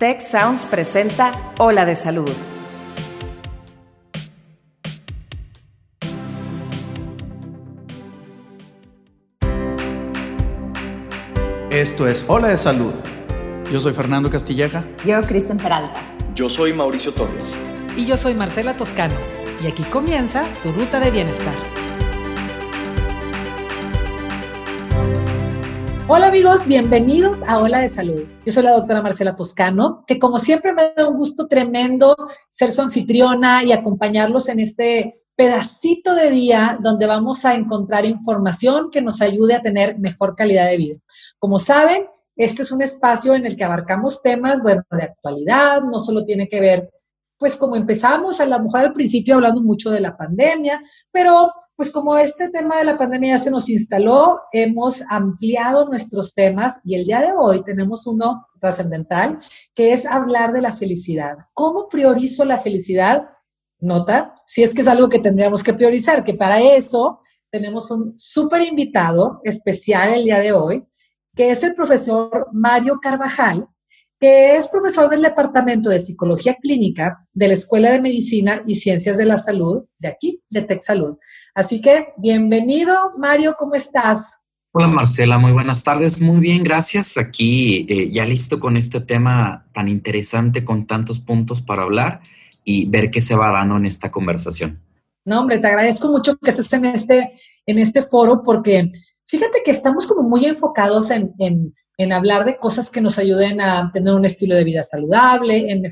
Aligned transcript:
Tech 0.00 0.22
Sounds 0.22 0.64
presenta 0.64 1.30
Ola 1.58 1.84
de 1.84 1.94
Salud. 1.94 2.30
Esto 11.70 12.08
es 12.08 12.24
Ola 12.28 12.48
de 12.48 12.56
Salud. 12.56 12.94
Yo 13.70 13.78
soy 13.78 13.92
Fernando 13.92 14.30
Castilleja. 14.30 14.86
Yo, 15.04 15.20
Kristen 15.20 15.58
Peralta. 15.58 16.00
Yo 16.34 16.48
soy 16.48 16.72
Mauricio 16.72 17.12
Torres. 17.12 17.54
Y 17.94 18.06
yo 18.06 18.16
soy 18.16 18.32
Marcela 18.32 18.74
Toscano. 18.78 19.16
Y 19.62 19.66
aquí 19.66 19.82
comienza 19.82 20.44
tu 20.62 20.72
ruta 20.72 20.98
de 20.98 21.10
bienestar. 21.10 21.52
Hola 26.12 26.26
amigos, 26.26 26.66
bienvenidos 26.66 27.40
a 27.46 27.60
Hola 27.60 27.78
de 27.78 27.88
Salud. 27.88 28.24
Yo 28.44 28.50
soy 28.50 28.64
la 28.64 28.72
doctora 28.72 29.00
Marcela 29.00 29.36
Toscano, 29.36 30.02
que 30.08 30.18
como 30.18 30.40
siempre 30.40 30.72
me 30.72 30.92
da 30.96 31.06
un 31.06 31.16
gusto 31.16 31.46
tremendo 31.46 32.16
ser 32.48 32.72
su 32.72 32.82
anfitriona 32.82 33.62
y 33.62 33.70
acompañarlos 33.70 34.48
en 34.48 34.58
este 34.58 35.22
pedacito 35.36 36.12
de 36.16 36.30
día 36.30 36.80
donde 36.82 37.06
vamos 37.06 37.44
a 37.44 37.54
encontrar 37.54 38.06
información 38.06 38.90
que 38.90 39.02
nos 39.02 39.22
ayude 39.22 39.54
a 39.54 39.62
tener 39.62 40.00
mejor 40.00 40.34
calidad 40.34 40.66
de 40.66 40.78
vida. 40.78 40.98
Como 41.38 41.60
saben, 41.60 42.06
este 42.34 42.62
es 42.62 42.72
un 42.72 42.82
espacio 42.82 43.36
en 43.36 43.46
el 43.46 43.56
que 43.56 43.62
abarcamos 43.62 44.20
temas, 44.20 44.64
bueno, 44.64 44.82
de 44.90 45.04
actualidad, 45.04 45.80
no 45.82 46.00
solo 46.00 46.24
tiene 46.24 46.48
que 46.48 46.60
ver 46.60 46.90
pues 47.40 47.56
como 47.56 47.74
empezamos 47.74 48.38
a 48.38 48.44
lo 48.44 48.60
mejor 48.60 48.80
al 48.80 48.92
principio 48.92 49.36
hablando 49.36 49.62
mucho 49.62 49.90
de 49.90 50.00
la 50.00 50.14
pandemia, 50.14 50.82
pero 51.10 51.50
pues 51.74 51.90
como 51.90 52.14
este 52.18 52.50
tema 52.50 52.76
de 52.76 52.84
la 52.84 52.98
pandemia 52.98 53.38
ya 53.38 53.42
se 53.42 53.50
nos 53.50 53.70
instaló, 53.70 54.42
hemos 54.52 55.02
ampliado 55.08 55.88
nuestros 55.88 56.34
temas 56.34 56.78
y 56.84 56.96
el 56.96 57.06
día 57.06 57.20
de 57.20 57.32
hoy 57.32 57.64
tenemos 57.64 58.06
uno 58.06 58.46
trascendental, 58.60 59.38
que 59.74 59.94
es 59.94 60.04
hablar 60.04 60.52
de 60.52 60.60
la 60.60 60.72
felicidad. 60.72 61.38
¿Cómo 61.54 61.88
priorizo 61.88 62.44
la 62.44 62.58
felicidad? 62.58 63.30
Nota, 63.78 64.34
si 64.46 64.62
es 64.62 64.74
que 64.74 64.82
es 64.82 64.88
algo 64.88 65.08
que 65.08 65.20
tendríamos 65.20 65.62
que 65.62 65.72
priorizar, 65.72 66.22
que 66.22 66.34
para 66.34 66.60
eso 66.60 67.20
tenemos 67.50 67.90
un 67.90 68.12
súper 68.18 68.60
invitado 68.64 69.40
especial 69.44 70.12
el 70.12 70.24
día 70.24 70.40
de 70.40 70.52
hoy, 70.52 70.86
que 71.34 71.52
es 71.52 71.62
el 71.62 71.74
profesor 71.74 72.48
Mario 72.52 72.98
Carvajal, 73.00 73.66
que 74.20 74.56
es 74.56 74.68
profesor 74.68 75.08
del 75.08 75.22
Departamento 75.22 75.88
de 75.88 75.98
Psicología 75.98 76.54
Clínica 76.60 77.26
de 77.32 77.48
la 77.48 77.54
Escuela 77.54 77.90
de 77.90 78.02
Medicina 78.02 78.62
y 78.66 78.74
Ciencias 78.74 79.16
de 79.16 79.24
la 79.24 79.38
Salud 79.38 79.84
de 79.98 80.08
aquí, 80.08 80.42
de 80.50 80.60
TechSalud. 80.60 81.16
Así 81.54 81.80
que 81.80 82.08
bienvenido, 82.18 82.94
Mario, 83.16 83.56
¿cómo 83.58 83.74
estás? 83.74 84.34
Hola 84.72 84.88
Marcela, 84.88 85.38
muy 85.38 85.52
buenas 85.52 85.82
tardes. 85.82 86.20
Muy 86.20 86.38
bien, 86.38 86.62
gracias. 86.62 87.16
Aquí 87.16 87.86
eh, 87.88 88.10
ya 88.12 88.26
listo 88.26 88.60
con 88.60 88.76
este 88.76 89.00
tema 89.00 89.64
tan 89.72 89.88
interesante, 89.88 90.66
con 90.66 90.86
tantos 90.86 91.18
puntos 91.18 91.62
para 91.62 91.82
hablar 91.82 92.20
y 92.62 92.86
ver 92.90 93.10
qué 93.10 93.22
se 93.22 93.34
va 93.34 93.50
dando 93.50 93.78
en 93.78 93.86
esta 93.86 94.10
conversación. 94.10 94.82
No, 95.24 95.40
hombre, 95.40 95.58
te 95.58 95.66
agradezco 95.66 96.08
mucho 96.08 96.36
que 96.36 96.50
estés 96.50 96.70
en 96.74 96.84
este, 96.84 97.32
en 97.64 97.78
este 97.78 98.02
foro 98.02 98.42
porque 98.44 98.92
fíjate 99.24 99.62
que 99.64 99.70
estamos 99.70 100.06
como 100.06 100.28
muy 100.28 100.44
enfocados 100.44 101.10
en, 101.10 101.32
en 101.38 101.74
en 102.00 102.14
hablar 102.14 102.46
de 102.46 102.56
cosas 102.56 102.88
que 102.88 103.02
nos 103.02 103.18
ayuden 103.18 103.60
a 103.60 103.90
tener 103.92 104.14
un 104.14 104.24
estilo 104.24 104.56
de 104.56 104.64
vida 104.64 104.82
saludable, 104.82 105.70
en, 105.70 105.82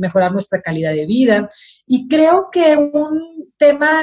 mejorar 0.00 0.32
nuestra 0.32 0.62
calidad 0.62 0.92
de 0.92 1.04
vida. 1.04 1.46
Y 1.86 2.08
creo 2.08 2.48
que 2.50 2.74
un 2.74 3.52
tema 3.58 4.02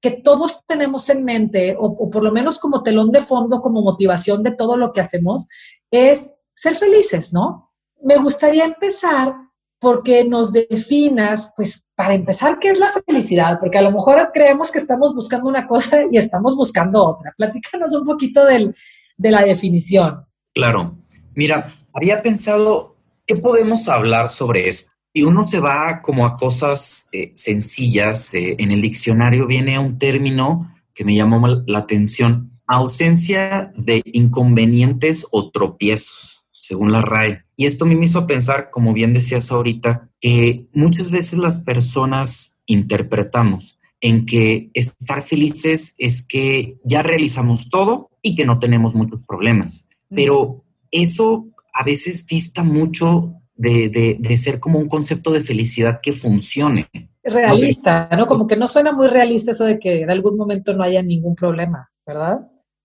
que 0.00 0.12
todos 0.12 0.64
tenemos 0.64 1.08
en 1.08 1.24
mente, 1.24 1.76
o, 1.76 2.08
por 2.08 2.22
lo 2.22 2.30
menos 2.30 2.60
como 2.60 2.84
telón 2.84 3.10
de 3.10 3.20
fondo, 3.20 3.60
como 3.62 3.82
motivación 3.82 4.44
de 4.44 4.52
todo 4.52 4.76
lo 4.76 4.92
que 4.92 5.00
hacemos, 5.00 5.48
es 5.90 6.30
ser 6.54 6.76
felices, 6.76 7.32
¿no? 7.32 7.72
Me 8.00 8.16
gustaría 8.18 8.64
empezar 8.64 9.34
porque 9.80 10.24
nos 10.24 10.52
definas, 10.52 11.52
pues, 11.56 11.84
para 11.96 12.14
empezar, 12.14 12.60
¿qué 12.60 12.68
es 12.68 12.78
la 12.78 12.92
felicidad? 13.04 13.58
Porque 13.58 13.78
a 13.78 13.82
lo 13.82 13.90
mejor 13.90 14.30
creemos 14.32 14.70
que 14.70 14.78
estamos 14.78 15.16
buscando 15.16 15.48
una 15.48 15.66
cosa 15.66 15.98
y 16.08 16.16
estamos 16.16 16.54
buscando 16.54 17.04
otra. 17.04 17.34
Platícanos 17.36 17.92
un 17.92 18.06
poquito 18.06 18.44
de 18.44 19.30
la 19.32 19.42
definición. 19.42 20.25
Claro. 20.56 20.96
Mira, 21.34 21.74
había 21.92 22.22
pensado, 22.22 22.96
¿qué 23.26 23.36
podemos 23.36 23.90
hablar 23.90 24.30
sobre 24.30 24.70
esto? 24.70 24.90
Y 25.12 25.22
uno 25.22 25.44
se 25.44 25.60
va 25.60 26.00
como 26.00 26.24
a 26.24 26.38
cosas 26.38 27.08
eh, 27.12 27.32
sencillas. 27.36 28.32
Eh, 28.32 28.56
en 28.58 28.70
el 28.70 28.80
diccionario 28.80 29.46
viene 29.46 29.78
un 29.78 29.98
término 29.98 30.74
que 30.94 31.04
me 31.04 31.14
llamó 31.14 31.46
la 31.66 31.80
atención, 31.80 32.58
ausencia 32.66 33.70
de 33.76 34.00
inconvenientes 34.06 35.26
o 35.30 35.50
tropiezos, 35.50 36.46
según 36.52 36.90
la 36.90 37.02
RAE. 37.02 37.44
Y 37.54 37.66
esto 37.66 37.84
me 37.84 38.02
hizo 38.02 38.26
pensar, 38.26 38.70
como 38.70 38.94
bien 38.94 39.12
decías 39.12 39.52
ahorita, 39.52 40.08
que 40.22 40.68
muchas 40.72 41.10
veces 41.10 41.38
las 41.38 41.58
personas 41.58 42.62
interpretamos 42.64 43.78
en 44.00 44.24
que 44.24 44.70
estar 44.72 45.22
felices 45.22 45.94
es 45.98 46.26
que 46.26 46.78
ya 46.82 47.02
realizamos 47.02 47.68
todo 47.68 48.08
y 48.22 48.36
que 48.36 48.46
no 48.46 48.58
tenemos 48.58 48.94
muchos 48.94 49.20
problemas. 49.26 49.85
Pero 50.08 50.64
eso 50.90 51.46
a 51.72 51.84
veces 51.84 52.26
dista 52.26 52.62
mucho 52.62 53.34
de, 53.56 54.36
ser 54.36 54.60
como 54.60 54.78
un 54.78 54.88
concepto 54.88 55.30
de 55.30 55.42
felicidad 55.42 56.00
que 56.02 56.12
funcione. 56.12 56.88
Realista, 57.22 58.08
¿no? 58.16 58.26
Como 58.26 58.46
que 58.46 58.56
no 58.56 58.68
suena 58.68 58.92
muy 58.92 59.08
realista 59.08 59.50
eso 59.50 59.64
de 59.64 59.78
que 59.78 60.02
en 60.02 60.10
algún 60.10 60.36
momento 60.36 60.74
no 60.74 60.84
haya 60.84 61.02
ningún 61.02 61.34
problema, 61.34 61.90
¿verdad? 62.06 62.40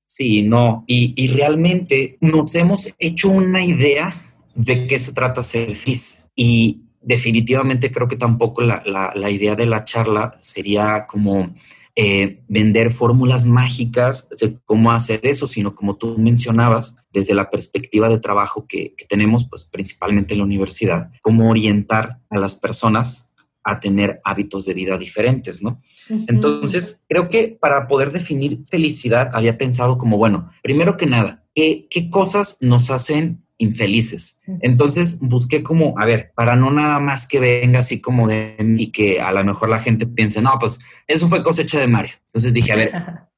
Sí, 0.08 0.42
no. 0.42 0.84
Y, 0.88 1.28
realmente 1.28 2.18
nos 2.22 2.54
hemos 2.56 2.94
hecho 2.98 3.30
una 3.30 3.64
idea 3.64 4.10
de 4.56 4.88
qué 4.88 5.00
se 5.00 5.14
trata 5.14 5.44
ser 5.44 5.74
feliz. 5.76 6.24
Y 6.36 6.82
definitivamente 7.02 7.92
creo 7.92 8.08
que 8.08 8.18
tampoco 8.18 8.62
la, 8.62 8.82
la 9.16 9.30
idea 9.30 9.56
de 9.56 9.66
la 9.66 9.86
charla 9.86 10.38
sería 10.42 11.06
como 11.08 11.54
eh, 11.96 12.42
vender 12.48 12.92
fórmulas 12.92 13.46
mágicas 13.46 14.30
de 14.40 14.58
cómo 14.66 14.92
hacer 14.92 15.20
eso, 15.24 15.48
sino 15.48 15.76
como 15.76 15.98
tú 15.98 16.18
mencionabas, 16.18 16.96
desde 17.12 17.34
la 17.34 17.50
perspectiva 17.50 18.08
de 18.08 18.20
trabajo 18.20 18.66
que, 18.68 18.96
tenemos, 19.10 19.48
pues 19.50 19.66
principalmente 19.66 20.34
en 20.34 20.40
la 20.40 20.46
universidad, 20.46 21.12
cómo 21.22 21.50
orientar 21.50 22.20
a 22.30 22.38
las 22.38 22.56
personas 22.56 23.30
a 23.64 23.80
tener 23.80 24.22
hábitos 24.24 24.66
de 24.66 24.74
vida 24.74 24.98
diferentes, 24.98 25.62
¿no? 25.62 25.82
Entonces, 26.28 27.02
creo 27.08 27.30
que 27.30 27.58
para 27.60 27.88
poder 27.88 28.12
definir 28.12 28.64
felicidad, 28.70 29.30
había 29.34 29.58
pensado 29.58 29.98
como, 29.98 30.18
bueno, 30.18 30.50
primero 30.64 30.98
que 30.98 31.06
nada, 31.06 31.44
¿qué, 31.54 31.88
qué 31.90 32.10
cosas 32.10 32.58
nos 32.62 32.90
hacen 32.90 33.44
infelices. 33.62 34.40
Entonces 34.62 35.20
busqué 35.20 35.62
como, 35.62 35.98
a 36.00 36.06
ver, 36.06 36.32
para 36.36 36.56
no 36.56 36.72
nada 36.72 37.00
más 37.00 37.28
que 37.28 37.40
venga 37.40 37.80
así 37.80 38.02
como 38.02 38.28
de 38.28 38.56
y 38.78 38.92
que 38.92 39.22
a 39.22 39.32
lo 39.32 39.44
mejor 39.44 39.70
la 39.70 39.78
gente 39.78 40.08
piense, 40.08 40.42
no, 40.42 40.58
pues 40.60 40.80
eso 41.08 41.30
fue 41.30 41.44
cosecha 41.44 41.80
de 41.80 41.88
Mario. 41.88 42.14
Entonces 42.26 42.54
dije, 42.54 42.74
a 42.74 42.76
ver, 42.76 42.92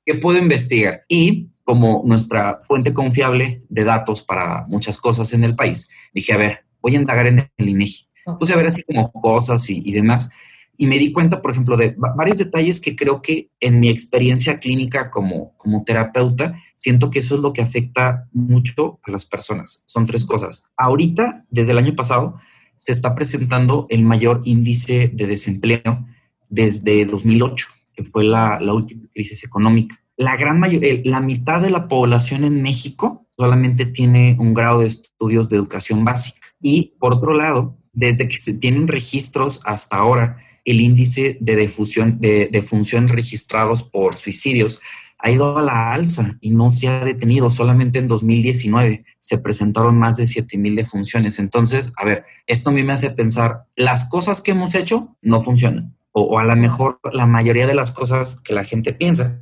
¿qué 0.06 0.16
puedo 0.16 0.39
investigar? 0.39 1.03
Y 1.09 1.50
como 1.66 2.03
nuestra 2.06 2.62
fuente 2.66 2.94
confiable 2.94 3.63
de 3.67 3.83
datos 3.83 4.23
para 4.23 4.63
muchas 4.67 4.97
cosas 4.97 5.33
en 5.33 5.44
el 5.44 5.56
país, 5.56 5.89
dije, 6.13 6.31
a 6.31 6.38
ver, 6.38 6.66
voy 6.81 6.95
a 6.95 7.00
indagar 7.00 7.28
en 7.28 7.50
el 7.57 7.69
INEGI. 7.69 8.07
Puse 8.39 8.53
a 8.53 8.57
ver 8.57 8.67
así 8.67 8.81
como 8.83 9.12
cosas 9.12 9.69
y, 9.69 9.81
y 9.83 9.91
demás 9.91 10.29
y 10.75 10.88
me 10.88 10.97
di 10.97 11.11
cuenta, 11.11 11.41
por 11.41 11.51
ejemplo, 11.51 11.78
de 11.78 11.95
varios 11.97 12.39
detalles 12.39 12.79
que 12.79 12.95
creo 12.95 13.22
que 13.22 13.50
en 13.59 13.79
mi 13.79 13.89
experiencia 13.89 14.57
clínica 14.57 15.11
como, 15.11 15.56
como 15.57 15.84
terapeuta, 15.84 16.59
siento 16.75 17.11
que 17.11 17.19
eso 17.19 17.35
es 17.35 17.41
lo 17.41 17.53
que 17.53 17.61
afecta 17.61 18.28
mucho 18.31 19.00
a 19.03 19.12
las 19.12 19.25
personas. 19.25 19.83
Son 19.85 20.06
tres 20.07 20.25
cosas. 20.25 20.63
Ahorita, 20.75 21.45
desde 21.50 21.72
el 21.72 21.78
año 21.78 21.95
pasado, 21.95 22.39
se 22.78 22.91
está 22.91 23.13
presentando 23.13 23.85
el 23.89 24.03
mayor 24.03 24.41
índice 24.45 25.09
de 25.13 25.28
desempleo 25.28 26.07
desde 26.50 27.06
2008, 27.06 27.67
que 27.94 28.03
fue 28.03 28.23
la, 28.23 28.59
la 28.59 28.73
última 28.73 29.07
crisis 29.13 29.44
económica. 29.44 29.95
La 30.17 30.35
gran 30.38 30.59
mayoría, 30.59 31.01
la 31.06 31.19
mitad 31.19 31.62
de 31.62 31.69
la 31.69 31.88
población 31.88 32.45
en 32.45 32.62
México 32.62 33.28
solamente 33.29 33.85
tiene 33.85 34.35
un 34.39 34.53
grado 34.53 34.79
de 34.79 34.88
estudios 34.88 35.50
de 35.50 35.57
educación 35.57 36.03
básica. 36.03 36.47
Y 36.62 36.95
por 37.00 37.13
otro 37.13 37.33
lado, 37.33 37.77
desde 37.94 38.27
que 38.27 38.39
se 38.39 38.53
tienen 38.53 38.88
registros 38.88 39.62
hasta 39.65 39.98
ahora, 39.98 40.38
el 40.65 40.81
índice 40.81 41.38
de 41.39 41.56
defusión, 41.56 42.19
de, 42.19 42.50
de 42.51 43.07
registrados 43.07 43.83
por 43.83 44.18
suicidios 44.18 44.80
ha 45.24 45.31
ido 45.31 45.57
a 45.57 45.62
la 45.62 45.94
alza 45.94 46.38
y 46.42 46.51
no 46.51 46.69
se 46.69 46.89
ha 46.89 47.06
detenido. 47.06 47.50
Solamente 47.50 47.98
en 47.98 48.10
2019 48.10 49.06
se 49.19 49.38
presentaron 49.38 49.98
más 49.98 50.18
de 50.18 50.25
7.000 50.25 50.75
defunciones. 50.75 51.39
Entonces, 51.39 51.94
a 51.95 52.04
ver, 52.04 52.25
esto 52.45 52.69
a 52.69 52.74
mí 52.74 52.83
me 52.83 52.92
hace 52.92 53.10
pensar, 53.10 53.63
las 53.77 54.10
cosas 54.10 54.42
que 54.42 54.51
hemos 54.51 54.75
hecho 54.75 55.15
no 55.21 55.42
funcionan. 55.42 55.95
O, 56.12 56.38
a 56.38 56.44
lo 56.44 56.56
mejor 56.57 57.00
la 57.13 57.25
mayoría 57.25 57.65
de 57.65 57.74
las 57.74 57.92
cosas 57.92 58.39
que 58.42 58.54
la 58.54 58.65
gente 58.65 58.94
piensa 58.94 59.39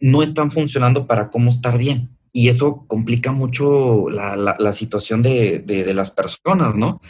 no 0.00 0.22
están 0.22 0.50
funcionando 0.50 1.06
para 1.06 1.30
cómo 1.30 1.52
estar 1.52 1.78
bien. 1.78 2.10
Y 2.32 2.48
eso 2.48 2.84
complica 2.88 3.30
mucho 3.30 4.10
la, 4.10 4.72
situación 4.72 5.22
de, 5.22 5.60
de 5.60 5.94
las 5.94 6.10
personas, 6.10 6.74
¿no? 6.74 7.00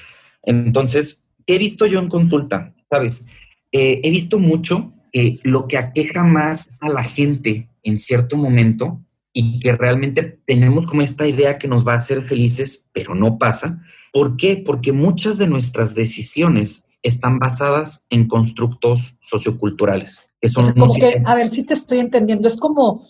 Entonces, 0.42 1.26
¿qué 1.46 1.56
he 1.56 1.58
visto 1.58 1.86
yo 1.86 2.00
en 2.00 2.10
consulta? 2.10 2.75
Sabes, 2.90 3.26
eh, 3.72 4.00
he 4.02 4.10
visto 4.10 4.38
mucho 4.38 4.92
que 5.12 5.40
lo 5.42 5.66
que 5.66 5.78
aqueja 5.78 6.24
más 6.24 6.68
a 6.80 6.88
la 6.88 7.02
gente 7.02 7.68
en 7.82 7.98
cierto 7.98 8.36
momento, 8.36 9.00
y 9.38 9.60
que 9.60 9.72
realmente 9.72 10.40
tenemos 10.46 10.86
como 10.86 11.02
esta 11.02 11.28
idea 11.28 11.58
que 11.58 11.68
nos 11.68 11.86
va 11.86 11.92
a 11.92 11.98
hacer 11.98 12.24
felices, 12.24 12.88
pero 12.94 13.14
no 13.14 13.36
pasa. 13.36 13.82
¿Por 14.10 14.38
qué? 14.38 14.56
Porque 14.56 14.92
muchas 14.92 15.36
de 15.36 15.46
nuestras 15.46 15.94
decisiones 15.94 16.86
están 17.02 17.38
basadas 17.38 18.06
en 18.08 18.28
constructos 18.28 19.18
socioculturales. 19.20 20.30
Que 20.40 20.48
son 20.48 20.72
como 20.72 20.94
que, 20.94 21.20
a 21.22 21.34
ver 21.34 21.50
si 21.50 21.64
te 21.64 21.74
estoy 21.74 21.98
entendiendo, 21.98 22.48
es 22.48 22.56
como, 22.56 23.06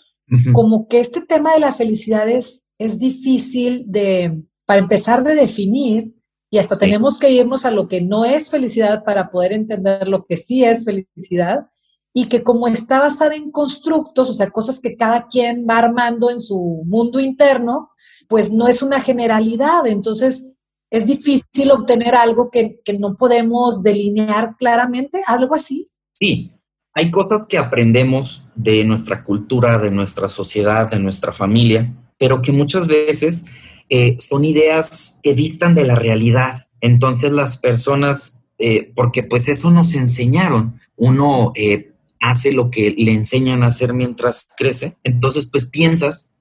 como 0.52 0.88
que 0.88 0.98
este 0.98 1.20
tema 1.20 1.52
de 1.52 1.60
la 1.60 1.72
felicidad 1.72 2.28
es, 2.28 2.64
es 2.76 2.98
difícil 2.98 3.84
de, 3.86 4.42
para 4.64 4.80
empezar, 4.80 5.22
de 5.22 5.36
definir 5.36 6.15
y 6.50 6.58
hasta 6.58 6.76
tenemos 6.76 7.18
que 7.18 7.30
irnos 7.30 7.64
a 7.64 7.70
lo 7.70 7.88
que 7.88 8.00
no 8.00 8.24
es 8.24 8.50
felicidad 8.50 9.04
para 9.04 9.30
poder 9.30 9.52
entender 9.52 10.08
lo 10.08 10.24
que 10.24 10.36
sí 10.36 10.64
es 10.64 10.84
felicidad 10.84 11.66
y 12.12 12.28
que 12.28 12.42
como 12.42 12.66
está 12.66 13.00
basada 13.00 13.34
en 13.34 13.50
constructos, 13.50 14.30
o 14.30 14.32
sea, 14.32 14.50
cosas 14.50 14.80
que 14.80 14.96
cada 14.96 15.26
quien 15.26 15.66
va 15.68 15.78
armando 15.78 16.30
en 16.30 16.40
su 16.40 16.82
mundo 16.86 17.20
interno, 17.20 17.90
pues 18.28 18.52
no 18.52 18.68
es 18.68 18.82
una 18.82 19.00
generalidad. 19.00 19.86
Entonces, 19.86 20.50
es 20.90 21.06
difícil 21.06 21.70
obtener 21.72 22.14
algo 22.14 22.50
que, 22.50 22.80
que 22.84 22.98
no 22.98 23.16
podemos 23.16 23.82
delinear 23.82 24.56
claramente, 24.56 25.20
algo 25.26 25.54
así. 25.54 25.88
Sí, 26.12 26.52
hay 26.94 27.10
cosas 27.10 27.46
que 27.46 27.58
aprendemos 27.58 28.42
de 28.54 28.82
nuestra 28.84 29.22
cultura, 29.22 29.78
de 29.78 29.90
nuestra 29.90 30.30
sociedad, 30.30 30.90
de 30.90 30.98
nuestra 30.98 31.32
familia, 31.32 31.92
pero 32.18 32.40
que 32.40 32.52
muchas 32.52 32.86
veces 32.86 33.44
eh, 33.88 34.16
son 34.28 34.44
ideas 34.44 35.20
que 35.22 35.34
dictan 35.34 35.74
de 35.74 35.84
la 35.84 35.94
realidad. 35.94 36.66
Entonces 36.80 37.32
las 37.32 37.58
personas, 37.58 38.40
eh, 38.58 38.92
porque 38.94 39.22
pues 39.22 39.48
eso 39.48 39.70
nos 39.70 39.94
enseñaron, 39.94 40.80
uno 40.96 41.52
eh, 41.54 41.92
hace 42.20 42.52
lo 42.52 42.70
que 42.70 42.94
le 42.96 43.12
enseñan 43.12 43.62
a 43.62 43.68
hacer 43.68 43.94
mientras 43.94 44.48
crece, 44.56 44.96
entonces 45.04 45.46
pues 45.46 45.66
piensas, 45.66 46.32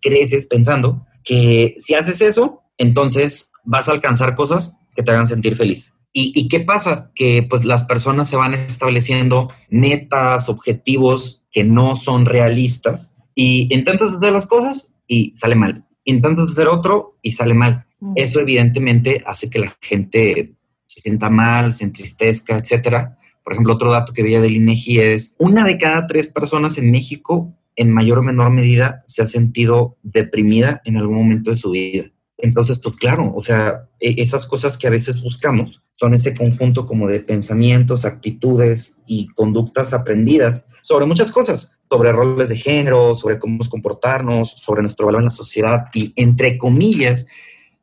creces 0.00 0.44
pensando 0.44 1.04
que 1.24 1.74
si 1.78 1.94
haces 1.94 2.20
eso, 2.20 2.62
entonces 2.78 3.50
vas 3.64 3.88
a 3.88 3.92
alcanzar 3.92 4.36
cosas 4.36 4.78
que 4.94 5.02
te 5.02 5.10
hagan 5.10 5.26
sentir 5.26 5.56
feliz. 5.56 5.94
¿Y, 6.12 6.32
¿Y, 6.38 6.46
qué 6.46 6.60
pasa? 6.60 7.10
Que 7.16 7.42
pues 7.42 7.64
las 7.64 7.82
personas 7.82 8.30
se 8.30 8.36
van 8.36 8.54
estableciendo 8.54 9.48
metas, 9.68 10.48
objetivos 10.48 11.44
que 11.50 11.64
no 11.64 11.96
son 11.96 12.24
realistas 12.24 13.16
y 13.34 13.74
intentas 13.74 14.14
hacer 14.14 14.32
las 14.32 14.46
cosas 14.46 14.92
y 15.08 15.34
sale 15.36 15.56
mal 15.56 15.84
intentas 16.04 16.52
hacer 16.52 16.68
otro 16.68 17.16
y 17.22 17.32
sale 17.32 17.54
mal. 17.54 17.86
Eso 18.14 18.40
evidentemente 18.40 19.22
hace 19.26 19.48
que 19.48 19.58
la 19.58 19.74
gente 19.80 20.54
se 20.86 21.00
sienta 21.00 21.30
mal, 21.30 21.72
se 21.72 21.84
entristezca, 21.84 22.58
etcétera. 22.58 23.18
Por 23.42 23.52
ejemplo, 23.52 23.74
otro 23.74 23.90
dato 23.90 24.12
que 24.12 24.22
veía 24.22 24.40
del 24.40 24.56
INEGI 24.56 25.00
es 25.00 25.34
una 25.38 25.64
de 25.64 25.78
cada 25.78 26.06
tres 26.06 26.26
personas 26.26 26.78
en 26.78 26.90
México, 26.90 27.54
en 27.76 27.92
mayor 27.92 28.18
o 28.18 28.22
menor 28.22 28.50
medida, 28.50 29.02
se 29.06 29.22
ha 29.22 29.26
sentido 29.26 29.96
deprimida 30.02 30.80
en 30.84 30.96
algún 30.96 31.16
momento 31.16 31.50
de 31.50 31.56
su 31.56 31.70
vida. 31.70 32.10
Entonces, 32.38 32.78
pues 32.78 32.96
claro, 32.96 33.32
o 33.34 33.42
sea, 33.42 33.88
e, 34.00 34.22
esas 34.22 34.46
cosas 34.46 34.78
que 34.78 34.86
a 34.86 34.90
veces 34.90 35.22
buscamos 35.22 35.82
son 35.94 36.14
ese 36.14 36.34
conjunto 36.34 36.86
como 36.86 37.08
de 37.08 37.20
pensamientos, 37.20 38.04
actitudes 38.04 38.98
y 39.06 39.28
conductas 39.28 39.92
aprendidas 39.92 40.64
sobre 40.82 41.06
muchas 41.06 41.30
cosas, 41.30 41.76
sobre 41.88 42.12
roles 42.12 42.48
de 42.48 42.56
género, 42.56 43.14
sobre 43.14 43.38
cómo 43.38 43.58
comportarnos, 43.68 44.50
sobre 44.50 44.82
nuestro 44.82 45.06
valor 45.06 45.22
en 45.22 45.26
la 45.26 45.30
sociedad 45.30 45.86
y, 45.94 46.12
entre 46.16 46.58
comillas, 46.58 47.26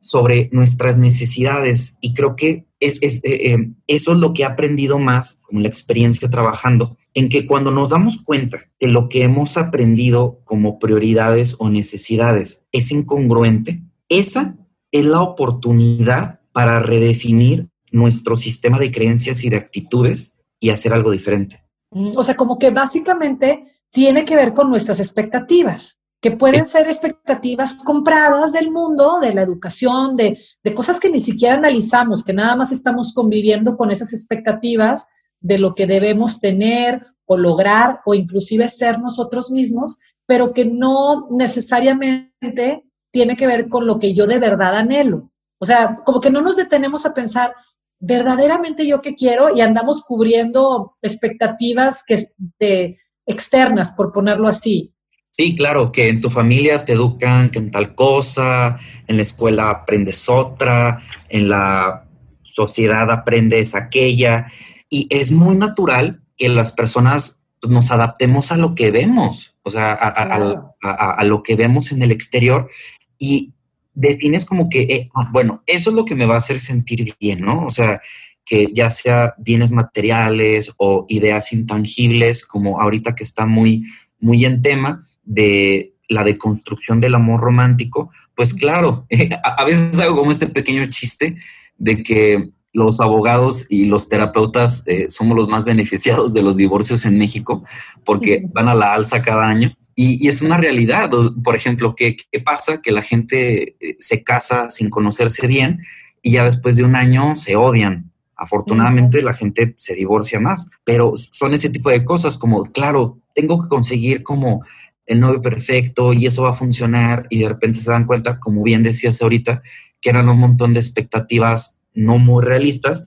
sobre 0.00 0.50
nuestras 0.52 0.98
necesidades. 0.98 1.96
Y 2.00 2.12
creo 2.12 2.36
que 2.36 2.66
es, 2.80 2.98
eh, 3.02 3.20
eh, 3.24 3.70
eso 3.86 4.12
es 4.12 4.18
lo 4.18 4.32
que 4.32 4.42
he 4.42 4.44
aprendido 4.44 4.98
más 4.98 5.40
con 5.42 5.62
la 5.62 5.68
experiencia 5.68 6.28
trabajando, 6.28 6.96
en 7.14 7.28
que 7.28 7.46
cuando 7.46 7.70
nos 7.70 7.90
damos 7.90 8.18
cuenta 8.24 8.64
que 8.78 8.88
lo 8.88 9.08
que 9.08 9.22
hemos 9.22 9.56
aprendido 9.56 10.40
como 10.44 10.78
prioridades 10.78 11.56
o 11.58 11.70
necesidades 11.70 12.62
es 12.72 12.90
incongruente, 12.90 13.82
esa 14.08 14.56
es 14.90 15.06
la 15.06 15.22
oportunidad 15.22 16.40
para 16.52 16.80
redefinir 16.80 17.68
nuestro 17.92 18.36
sistema 18.36 18.78
de 18.78 18.90
creencias 18.90 19.44
y 19.44 19.50
de 19.50 19.56
actitudes 19.56 20.36
y 20.58 20.70
hacer 20.70 20.92
algo 20.92 21.10
diferente. 21.10 21.62
Mm, 21.90 22.12
o 22.16 22.22
sea, 22.22 22.34
como 22.34 22.58
que 22.58 22.70
básicamente 22.70 23.66
tiene 23.90 24.24
que 24.24 24.36
ver 24.36 24.54
con 24.54 24.70
nuestras 24.70 24.98
expectativas, 24.98 26.00
que 26.20 26.30
pueden 26.30 26.66
ser 26.66 26.86
expectativas 26.86 27.74
compradas 27.74 28.52
del 28.52 28.70
mundo, 28.70 29.18
de 29.20 29.34
la 29.34 29.42
educación, 29.42 30.16
de, 30.16 30.38
de 30.62 30.74
cosas 30.74 30.98
que 30.98 31.10
ni 31.10 31.20
siquiera 31.20 31.56
analizamos, 31.56 32.24
que 32.24 32.32
nada 32.32 32.56
más 32.56 32.72
estamos 32.72 33.12
conviviendo 33.12 33.76
con 33.76 33.90
esas 33.90 34.12
expectativas 34.12 35.06
de 35.40 35.58
lo 35.58 35.74
que 35.74 35.86
debemos 35.86 36.40
tener 36.40 37.04
o 37.26 37.36
lograr 37.36 38.00
o 38.06 38.14
inclusive 38.14 38.68
ser 38.68 39.00
nosotros 39.00 39.50
mismos, 39.50 39.98
pero 40.26 40.52
que 40.52 40.64
no 40.64 41.26
necesariamente 41.30 42.84
tiene 43.12 43.36
que 43.36 43.46
ver 43.46 43.68
con 43.68 43.86
lo 43.86 43.98
que 43.98 44.14
yo 44.14 44.26
de 44.26 44.38
verdad 44.38 44.76
anhelo. 44.76 45.30
O 45.58 45.66
sea, 45.66 46.00
como 46.04 46.20
que 46.20 46.30
no 46.30 46.40
nos 46.40 46.56
detenemos 46.56 47.04
a 47.06 47.14
pensar, 47.14 47.54
verdaderamente 48.02 48.86
yo 48.86 49.00
qué 49.00 49.14
quiero 49.14 49.56
y 49.56 49.60
andamos 49.60 50.02
cubriendo 50.02 50.94
expectativas 51.02 52.02
que 52.04 52.26
de, 52.58 52.98
externas, 53.26 53.92
por 53.92 54.12
ponerlo 54.12 54.48
así. 54.48 54.92
Sí, 55.30 55.54
claro, 55.56 55.92
que 55.92 56.08
en 56.08 56.20
tu 56.20 56.28
familia 56.28 56.84
te 56.84 56.92
educan 56.92 57.50
que 57.50 57.58
en 57.58 57.70
tal 57.70 57.94
cosa, 57.94 58.76
en 59.06 59.16
la 59.16 59.22
escuela 59.22 59.70
aprendes 59.70 60.28
otra, 60.28 61.00
en 61.28 61.48
la 61.48 62.04
sociedad 62.42 63.10
aprendes 63.10 63.74
aquella, 63.74 64.46
y 64.90 65.06
es 65.08 65.32
muy 65.32 65.56
natural 65.56 66.20
que 66.36 66.48
las 66.50 66.72
personas 66.72 67.42
pues, 67.60 67.72
nos 67.72 67.90
adaptemos 67.90 68.52
a 68.52 68.56
lo 68.56 68.74
que 68.74 68.90
vemos, 68.90 69.54
o 69.62 69.70
sea, 69.70 69.92
a, 69.92 71.24
lo 71.24 71.42
que 71.42 71.54
vemos 71.56 71.92
en 71.92 72.02
el 72.02 72.10
exterior, 72.10 72.68
y 73.16 73.54
defines 73.94 74.44
como 74.44 74.68
que, 74.68 74.82
eh, 74.82 75.08
ah, 75.14 75.28
bueno, 75.32 75.62
eso 75.66 75.90
es 75.90 75.96
lo 75.96 76.04
que 76.04 76.14
me 76.14 76.26
va 76.26 76.34
a 76.34 76.38
hacer 76.38 76.60
sentir 76.60 77.14
bien, 77.20 77.40
¿no? 77.40 77.66
O 77.66 77.70
sea, 77.70 78.00
que 78.44 78.68
ya 78.72 78.90
sea 78.90 79.34
bienes 79.38 79.70
materiales 79.70 80.72
o 80.76 81.06
ideas 81.08 81.52
intangibles, 81.52 82.44
como 82.44 82.80
ahorita 82.80 83.14
que 83.14 83.22
está 83.22 83.46
muy, 83.46 83.84
muy 84.18 84.44
en 84.44 84.62
tema 84.62 85.02
de 85.22 85.94
la 86.08 86.24
deconstrucción 86.24 87.00
del 87.00 87.14
amor 87.14 87.40
romántico, 87.40 88.10
pues 88.34 88.54
claro, 88.54 89.06
a 89.44 89.64
veces 89.64 89.98
hago 89.98 90.16
como 90.16 90.30
este 90.30 90.48
pequeño 90.48 90.86
chiste 90.88 91.36
de 91.78 92.02
que 92.02 92.50
los 92.72 93.00
abogados 93.00 93.66
y 93.68 93.84
los 93.84 94.08
terapeutas 94.08 94.86
eh, 94.86 95.06
somos 95.10 95.36
los 95.36 95.48
más 95.48 95.64
beneficiados 95.64 96.32
de 96.32 96.42
los 96.42 96.56
divorcios 96.56 97.04
en 97.04 97.18
México 97.18 97.62
porque 98.04 98.46
van 98.52 98.68
a 98.68 98.74
la 98.74 98.94
alza 98.94 99.20
cada 99.20 99.46
año 99.46 99.74
y, 99.94 100.28
es 100.28 100.42
una 100.42 100.56
realidad. 100.56 101.10
Por 101.42 101.56
ejemplo, 101.56 101.94
¿qué, 101.94 102.16
pasa? 102.44 102.80
Que 102.80 102.92
la 102.92 103.02
gente 103.02 103.76
eh, 103.80 103.96
se 103.98 104.22
casa 104.22 104.70
sin 104.70 104.90
conocerse 104.90 105.46
bien 105.46 105.80
y 106.22 106.32
ya 106.32 106.44
después 106.44 106.76
de 106.76 106.84
un 106.84 106.96
año 106.96 107.36
se 107.36 107.56
odian. 107.56 108.10
Afortunadamente 108.36 109.22
la 109.22 109.34
gente 109.34 109.74
se 109.76 109.94
divorcia 109.94 110.40
más, 110.40 110.68
pero 110.84 111.14
son 111.16 111.54
ese 111.54 111.70
tipo 111.70 111.90
de 111.90 112.04
cosas 112.04 112.36
como, 112.36 112.64
claro, 112.64 113.18
tengo 113.34 113.62
que 113.62 113.68
conseguir 113.68 114.22
como 114.22 114.64
el 115.06 115.20
novio 115.20 115.40
perfecto 115.40 116.12
y 116.12 116.26
eso 116.26 116.42
va 116.42 116.50
a 116.50 116.54
funcionar 116.54 117.26
y 117.30 117.40
de 117.40 117.48
repente 117.48 117.80
se 117.80 117.90
dan 117.90 118.06
cuenta, 118.06 118.38
como 118.40 118.62
bien 118.62 118.82
decías 118.82 119.20
ahorita, 119.22 119.62
que 120.00 120.10
eran 120.10 120.28
un 120.28 120.38
montón 120.38 120.74
de 120.74 120.80
expectativas 120.80 121.78
no 121.94 122.18
muy 122.18 122.44
realistas 122.44 123.04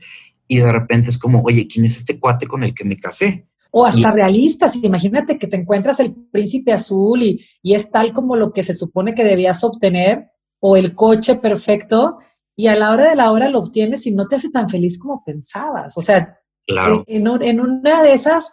y 0.47 0.57
de 0.57 0.71
repente 0.71 1.09
es 1.09 1.17
como, 1.17 1.41
oye, 1.41 1.67
¿quién 1.67 1.85
es 1.85 1.97
este 1.97 2.19
cuate 2.19 2.47
con 2.47 2.63
el 2.63 2.73
que 2.73 2.85
me 2.85 2.97
casé? 2.97 3.45
O 3.77 3.85
hasta 3.85 4.11
realistas. 4.11 4.77
Imagínate 4.77 5.37
que 5.37 5.47
te 5.47 5.57
encuentras 5.57 5.99
el 5.99 6.15
príncipe 6.31 6.71
azul 6.71 7.21
y, 7.21 7.45
y, 7.61 7.73
es 7.73 7.91
tal 7.91 8.13
como 8.13 8.37
lo 8.37 8.53
que 8.53 8.63
se 8.63 8.73
supone 8.73 9.13
que 9.13 9.25
debías 9.25 9.65
obtener, 9.65 10.29
o 10.61 10.77
el 10.77 10.95
coche 10.95 11.35
perfecto, 11.35 12.17
y 12.55 12.67
a 12.67 12.75
la 12.75 12.91
hora 12.91 13.09
de 13.09 13.15
la 13.17 13.31
hora 13.31 13.49
lo 13.49 13.59
obtienes 13.59 14.07
y 14.07 14.11
no 14.11 14.27
te 14.27 14.37
hace 14.37 14.49
tan 14.49 14.69
feliz 14.69 14.97
como 14.97 15.23
pensabas. 15.25 15.97
O 15.97 16.01
sea, 16.01 16.39
en, 16.67 17.59
una 17.59 18.03
de 18.03 18.13
esas 18.13 18.51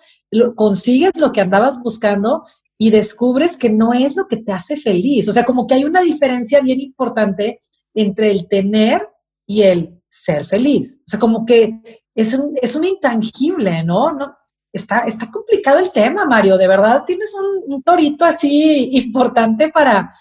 consigues 0.57 1.13
lo 1.17 1.33
que 1.33 1.41
andabas 1.41 1.81
buscando 1.83 2.43
y 2.77 2.91
descubres 2.91 3.57
que 3.57 3.71
no 3.71 3.93
es 3.93 4.17
lo 4.17 4.27
que 4.27 4.39
te 4.39 4.53
hace 4.53 4.77
feliz. 4.77 5.29
O 5.29 5.33
sea, 5.33 5.45
como 5.45 5.67
que 5.67 5.75
hay 5.75 5.85
una 5.85 6.03
diferencia 6.03 6.61
bien 6.61 6.81
importante 6.81 7.61
entre 7.95 8.31
el 8.31 8.49
tener 8.49 9.09
y 9.47 9.63
el 9.63 10.03
ser 10.09 10.45
feliz. 10.45 10.99
O 11.07 11.11
sea, 11.11 11.21
como 11.21 11.47
que 11.47 12.03
es 12.15 12.35
un, 12.35 12.53
es 12.61 12.75
un 12.75 12.85
intangible, 12.85 13.85
¿no? 13.85 14.13
¿no? 14.13 14.35
Está, 14.73 15.01
está 15.01 15.31
complicado 15.31 15.79
el 15.79 15.93
tema, 15.93 16.25
Mario. 16.25 16.57
De 16.57 16.69
verdad, 16.69 17.05
tienes 17.07 17.35
un, 17.67 17.83
torito 17.83 18.25
así 18.25 18.91
importante 18.93 19.69
para, 19.69 20.15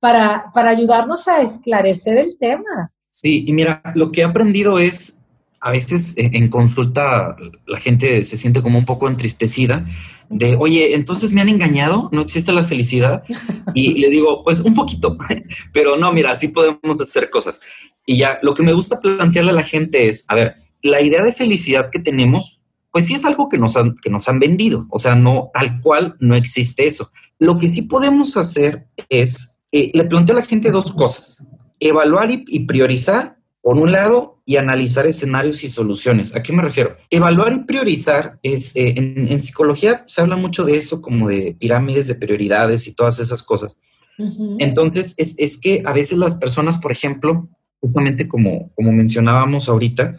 para, 0.00 0.46
para 0.52 0.70
ayudarnos 0.70 1.26
a 1.28 1.42
esclarecer 1.42 2.18
el 2.18 2.36
tema. 2.38 2.90
Sí, 3.10 3.44
y 3.46 3.52
mira, 3.52 3.82
lo 3.94 4.12
que 4.12 4.20
he 4.20 4.24
aprendido 4.24 4.78
es, 4.78 5.18
a 5.60 5.70
veces 5.70 6.16
eh, 6.16 6.30
en 6.34 6.48
consulta 6.48 7.36
la 7.66 7.80
gente 7.80 8.22
se 8.22 8.36
siente 8.36 8.62
como 8.62 8.78
un 8.78 8.84
poco 8.84 9.08
entristecida 9.08 9.84
de, 10.30 10.56
oye, 10.56 10.94
entonces 10.94 11.32
me 11.32 11.40
han 11.40 11.48
engañado, 11.48 12.08
no 12.12 12.20
existe 12.20 12.52
la 12.52 12.64
felicidad. 12.64 13.22
Y 13.74 13.94
le 13.94 14.10
digo, 14.10 14.44
pues 14.44 14.60
un 14.60 14.74
poquito, 14.74 15.16
pero 15.72 15.96
no, 15.96 16.12
mira, 16.12 16.36
sí 16.36 16.48
podemos 16.48 17.00
hacer 17.00 17.30
cosas. 17.30 17.60
Y 18.06 18.18
ya, 18.18 18.38
lo 18.42 18.54
que 18.54 18.62
me 18.62 18.72
gusta 18.72 19.00
plantearle 19.00 19.50
a 19.50 19.54
la 19.54 19.62
gente 19.62 20.08
es, 20.08 20.24
a 20.28 20.34
ver, 20.34 20.54
la 20.82 21.00
idea 21.00 21.22
de 21.22 21.32
felicidad 21.32 21.90
que 21.90 21.98
tenemos 21.98 22.57
pues 22.92 23.06
sí 23.06 23.14
es 23.14 23.24
algo 23.24 23.48
que 23.48 23.58
nos 23.58 23.76
han, 23.76 23.96
que 23.96 24.10
nos 24.10 24.28
han 24.28 24.38
vendido, 24.38 24.86
o 24.90 24.98
sea, 24.98 25.14
no, 25.14 25.50
tal 25.52 25.80
cual 25.80 26.16
no 26.20 26.34
existe 26.34 26.86
eso. 26.86 27.10
Lo 27.38 27.58
que 27.58 27.68
sí 27.68 27.82
podemos 27.82 28.36
hacer 28.36 28.86
es, 29.08 29.56
eh, 29.72 29.90
le 29.94 30.04
planteo 30.04 30.36
a 30.36 30.40
la 30.40 30.46
gente 30.46 30.70
dos 30.70 30.92
cosas, 30.92 31.46
evaluar 31.80 32.30
y, 32.30 32.66
priorizar 32.66 33.36
por 33.60 33.76
un 33.76 33.92
lado 33.92 34.38
y 34.46 34.56
analizar 34.56 35.06
escenarios 35.06 35.62
y 35.62 35.70
soluciones. 35.70 36.34
¿A 36.34 36.42
qué 36.42 36.52
me 36.52 36.62
refiero? 36.62 36.96
Evaluar 37.10 37.52
y 37.52 37.64
priorizar 37.64 38.38
es, 38.42 38.74
eh, 38.74 38.94
en, 38.96 39.42
psicología 39.42 40.04
se 40.06 40.20
habla 40.20 40.36
mucho 40.36 40.64
de 40.64 40.76
eso 40.76 41.02
como 41.02 41.28
de 41.28 41.56
pirámides 41.58 42.06
de 42.06 42.14
prioridades 42.14 42.88
y 42.88 42.94
todas 42.94 43.20
esas 43.20 43.42
cosas. 43.42 43.78
Entonces, 44.58 45.14
es, 45.16 45.36
es, 45.38 45.58
que 45.58 45.82
a 45.84 45.92
veces 45.92 46.18
las 46.18 46.34
personas, 46.34 46.78
por 46.78 46.90
ejemplo, 46.90 47.48
justamente 47.80 48.26
como, 48.26 48.72
como 48.74 48.90
mencionábamos 48.90 49.68
ahorita, 49.68 50.16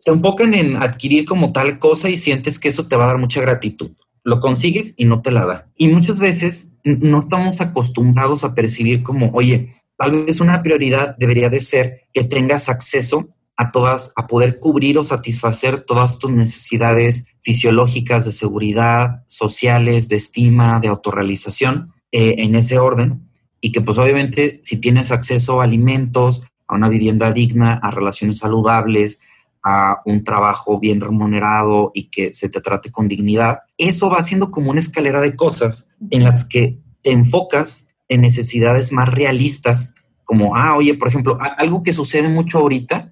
se 0.00 0.10
enfocan 0.10 0.54
en 0.54 0.82
adquirir 0.82 1.26
como 1.26 1.52
tal 1.52 1.78
cosa 1.78 2.08
y 2.08 2.16
sientes 2.16 2.58
que 2.58 2.70
eso 2.70 2.88
te 2.88 2.96
va 2.96 3.04
a 3.04 3.08
dar 3.08 3.18
mucha 3.18 3.42
gratitud. 3.42 3.90
Lo 4.24 4.40
consigues 4.40 4.94
y 4.96 5.04
no 5.04 5.20
te 5.20 5.30
la 5.30 5.44
da. 5.44 5.66
Y 5.76 5.88
muchas 5.88 6.20
veces 6.20 6.74
no 6.84 7.18
estamos 7.18 7.60
acostumbrados 7.60 8.42
a 8.42 8.54
percibir 8.54 9.02
como, 9.02 9.30
oye, 9.34 9.74
tal 9.98 10.24
vez 10.24 10.40
una 10.40 10.62
prioridad 10.62 11.16
debería 11.18 11.50
de 11.50 11.60
ser 11.60 12.06
que 12.14 12.24
tengas 12.24 12.70
acceso 12.70 13.28
a 13.58 13.72
todas, 13.72 14.14
a 14.16 14.26
poder 14.26 14.58
cubrir 14.58 14.96
o 14.96 15.04
satisfacer 15.04 15.80
todas 15.80 16.18
tus 16.18 16.30
necesidades 16.30 17.26
fisiológicas 17.42 18.24
de 18.24 18.32
seguridad, 18.32 19.22
sociales, 19.26 20.08
de 20.08 20.16
estima, 20.16 20.80
de 20.80 20.88
autorrealización, 20.88 21.92
eh, 22.10 22.36
en 22.38 22.54
ese 22.54 22.78
orden. 22.78 23.28
Y 23.60 23.70
que 23.70 23.82
pues 23.82 23.98
obviamente 23.98 24.60
si 24.62 24.78
tienes 24.78 25.12
acceso 25.12 25.60
a 25.60 25.64
alimentos, 25.64 26.42
a 26.66 26.74
una 26.76 26.88
vivienda 26.88 27.32
digna, 27.32 27.74
a 27.82 27.90
relaciones 27.90 28.38
saludables, 28.38 29.20
a 29.62 30.00
un 30.04 30.24
trabajo 30.24 30.78
bien 30.78 31.00
remunerado 31.00 31.90
y 31.94 32.08
que 32.10 32.32
se 32.32 32.48
te 32.48 32.60
trate 32.60 32.90
con 32.90 33.08
dignidad, 33.08 33.60
eso 33.76 34.08
va 34.08 34.22
siendo 34.22 34.50
como 34.50 34.70
una 34.70 34.80
escalera 34.80 35.20
de 35.20 35.36
cosas 35.36 35.88
en 36.10 36.24
las 36.24 36.48
que 36.48 36.78
te 37.02 37.12
enfocas 37.12 37.88
en 38.08 38.22
necesidades 38.22 38.92
más 38.92 39.08
realistas, 39.08 39.92
como, 40.24 40.56
ah, 40.56 40.76
oye, 40.76 40.94
por 40.94 41.08
ejemplo, 41.08 41.38
algo 41.56 41.82
que 41.82 41.92
sucede 41.92 42.28
mucho 42.28 42.58
ahorita 42.58 43.10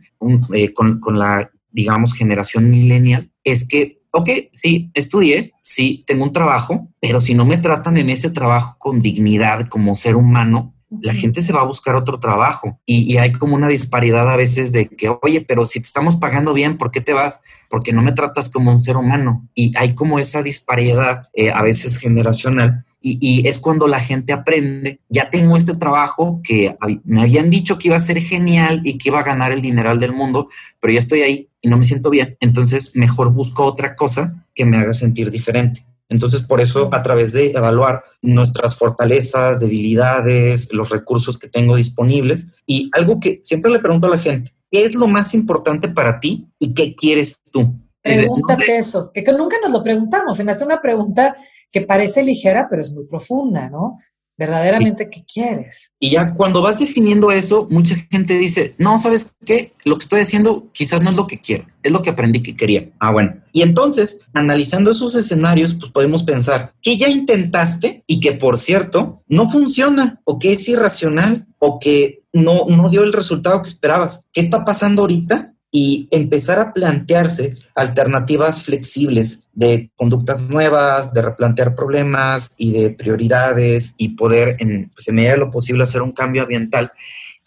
eh, 0.52 0.72
con, 0.72 1.00
con 1.00 1.18
la, 1.18 1.50
digamos, 1.70 2.14
generación 2.14 2.68
millennial, 2.70 3.30
es 3.44 3.66
que, 3.66 4.00
ok, 4.12 4.30
sí, 4.52 4.90
estudié, 4.94 5.52
sí, 5.62 6.04
tengo 6.06 6.24
un 6.24 6.32
trabajo, 6.32 6.88
pero 7.00 7.20
si 7.20 7.34
no 7.34 7.44
me 7.44 7.58
tratan 7.58 7.96
en 7.96 8.10
ese 8.10 8.30
trabajo 8.30 8.76
con 8.78 9.00
dignidad 9.00 9.68
como 9.68 9.94
ser 9.94 10.16
humano, 10.16 10.74
la 10.90 11.12
gente 11.12 11.42
se 11.42 11.52
va 11.52 11.60
a 11.60 11.66
buscar 11.66 11.94
otro 11.94 12.18
trabajo 12.18 12.78
y, 12.86 13.16
hay 13.18 13.32
como 13.32 13.54
una 13.54 13.68
disparidad 13.68 14.30
a 14.30 14.36
veces 14.36 14.72
de 14.72 14.88
que, 14.88 15.10
oye, 15.22 15.44
pero 15.46 15.66
si 15.66 15.80
te 15.80 15.86
estamos 15.86 16.16
pagando 16.16 16.54
bien, 16.54 16.78
¿por 16.78 16.90
qué 16.90 17.00
te 17.00 17.12
vas? 17.12 17.42
Porque 17.68 17.92
no 17.92 18.02
me 18.02 18.12
tratas 18.12 18.48
como 18.48 18.70
un 18.70 18.80
ser 18.80 18.96
humano. 18.96 19.46
Y 19.54 19.76
hay 19.76 19.94
como 19.94 20.18
esa 20.18 20.42
disparidad 20.42 21.28
eh, 21.34 21.50
a 21.50 21.62
veces 21.62 21.98
generacional. 21.98 22.84
Y, 23.00 23.46
es 23.46 23.58
cuando 23.58 23.86
la 23.86 24.00
gente 24.00 24.32
aprende, 24.32 25.00
ya 25.08 25.30
tengo 25.30 25.56
este 25.56 25.76
trabajo 25.76 26.40
que 26.42 26.76
me 27.04 27.22
habían 27.22 27.48
dicho 27.48 27.78
que 27.78 27.88
iba 27.88 27.96
a 27.96 28.00
ser 28.00 28.20
genial 28.20 28.82
y 28.84 28.98
que 28.98 29.10
iba 29.10 29.20
a 29.20 29.24
ganar 29.24 29.52
el 29.52 29.62
dineral 29.62 30.00
del 30.00 30.12
mundo, 30.12 30.48
pero 30.80 30.92
ya 30.92 30.98
estoy 30.98 31.20
ahí 31.20 31.48
y 31.62 31.68
no 31.68 31.78
me 31.78 31.84
siento 31.84 32.10
bien, 32.10 32.36
entonces 32.40 32.96
mejor 32.96 33.32
busco 33.32 33.64
otra 33.64 33.94
cosa 33.94 34.44
que 34.54 34.66
me 34.66 34.76
haga 34.78 34.92
sentir 34.92 35.30
diferente. 35.30 35.84
Entonces, 36.08 36.42
por 36.42 36.60
eso, 36.60 36.88
a 36.92 37.02
través 37.02 37.32
de 37.32 37.50
evaluar 37.50 38.02
nuestras 38.22 38.76
fortalezas, 38.76 39.60
debilidades, 39.60 40.72
los 40.72 40.88
recursos 40.88 41.36
que 41.36 41.48
tengo 41.48 41.76
disponibles 41.76 42.46
y 42.66 42.90
algo 42.92 43.20
que 43.20 43.40
siempre 43.42 43.70
le 43.70 43.78
pregunto 43.78 44.06
a 44.06 44.10
la 44.10 44.18
gente, 44.18 44.52
¿qué 44.70 44.84
es 44.84 44.94
lo 44.94 45.06
más 45.06 45.34
importante 45.34 45.88
para 45.88 46.18
ti 46.18 46.48
y 46.58 46.72
qué 46.72 46.94
quieres 46.94 47.42
tú? 47.52 47.74
Pregúntate 48.00 48.78
eso, 48.78 49.10
que, 49.12 49.22
nunca 49.32 49.56
nos 49.62 49.72
lo 49.72 49.82
preguntamos. 49.82 50.36
Se 50.36 50.44
me 50.44 50.52
hace 50.52 50.64
una 50.64 50.80
pregunta 50.80 51.36
que 51.70 51.82
parece 51.82 52.22
ligera, 52.22 52.66
pero 52.70 52.80
es 52.80 52.94
muy 52.94 53.04
profunda, 53.04 53.68
¿no? 53.68 53.98
Verdaderamente 54.38 55.10
qué 55.10 55.24
quieres. 55.30 55.92
Y 55.98 56.10
ya 56.10 56.32
cuando 56.32 56.62
vas 56.62 56.78
definiendo 56.78 57.32
eso, 57.32 57.66
mucha 57.70 57.96
gente 58.10 58.38
dice, 58.38 58.74
no, 58.78 58.96
¿sabes 58.98 59.34
qué? 59.44 59.72
Lo 59.84 59.98
que 59.98 60.04
estoy 60.04 60.20
haciendo 60.20 60.68
quizás 60.72 61.02
no 61.02 61.10
es 61.10 61.16
lo 61.16 61.26
que 61.26 61.40
quiero, 61.40 61.66
es 61.82 61.90
lo 61.90 62.00
que 62.00 62.10
aprendí 62.10 62.40
que 62.40 62.56
quería. 62.56 62.88
Ah, 63.00 63.10
bueno. 63.10 63.34
Y 63.52 63.62
entonces, 63.62 64.20
analizando 64.32 64.92
esos 64.92 65.16
escenarios, 65.16 65.74
pues 65.74 65.90
podemos 65.90 66.22
pensar 66.22 66.72
que 66.80 66.96
ya 66.96 67.08
intentaste 67.08 68.04
y 68.06 68.20
que, 68.20 68.32
por 68.32 68.58
cierto, 68.58 69.22
no 69.26 69.48
funciona 69.48 70.20
o 70.24 70.38
que 70.38 70.52
es 70.52 70.68
irracional 70.68 71.46
o 71.58 71.80
que 71.80 72.22
no, 72.32 72.66
no 72.68 72.88
dio 72.88 73.02
el 73.02 73.12
resultado 73.12 73.60
que 73.62 73.68
esperabas. 73.68 74.24
¿Qué 74.32 74.40
está 74.40 74.64
pasando 74.64 75.02
ahorita? 75.02 75.54
Y 75.70 76.08
empezar 76.10 76.58
a 76.58 76.72
plantearse 76.72 77.56
alternativas 77.74 78.62
flexibles 78.62 79.48
de 79.52 79.90
conductas 79.96 80.40
nuevas, 80.40 81.12
de 81.12 81.22
replantear 81.22 81.74
problemas 81.74 82.54
y 82.56 82.72
de 82.72 82.90
prioridades 82.90 83.94
y 83.98 84.10
poder, 84.10 84.56
en, 84.60 84.90
pues, 84.94 85.12
medida 85.12 85.32
de 85.32 85.38
lo 85.38 85.50
posible, 85.50 85.82
hacer 85.82 86.02
un 86.02 86.12
cambio 86.12 86.42
ambiental. 86.42 86.92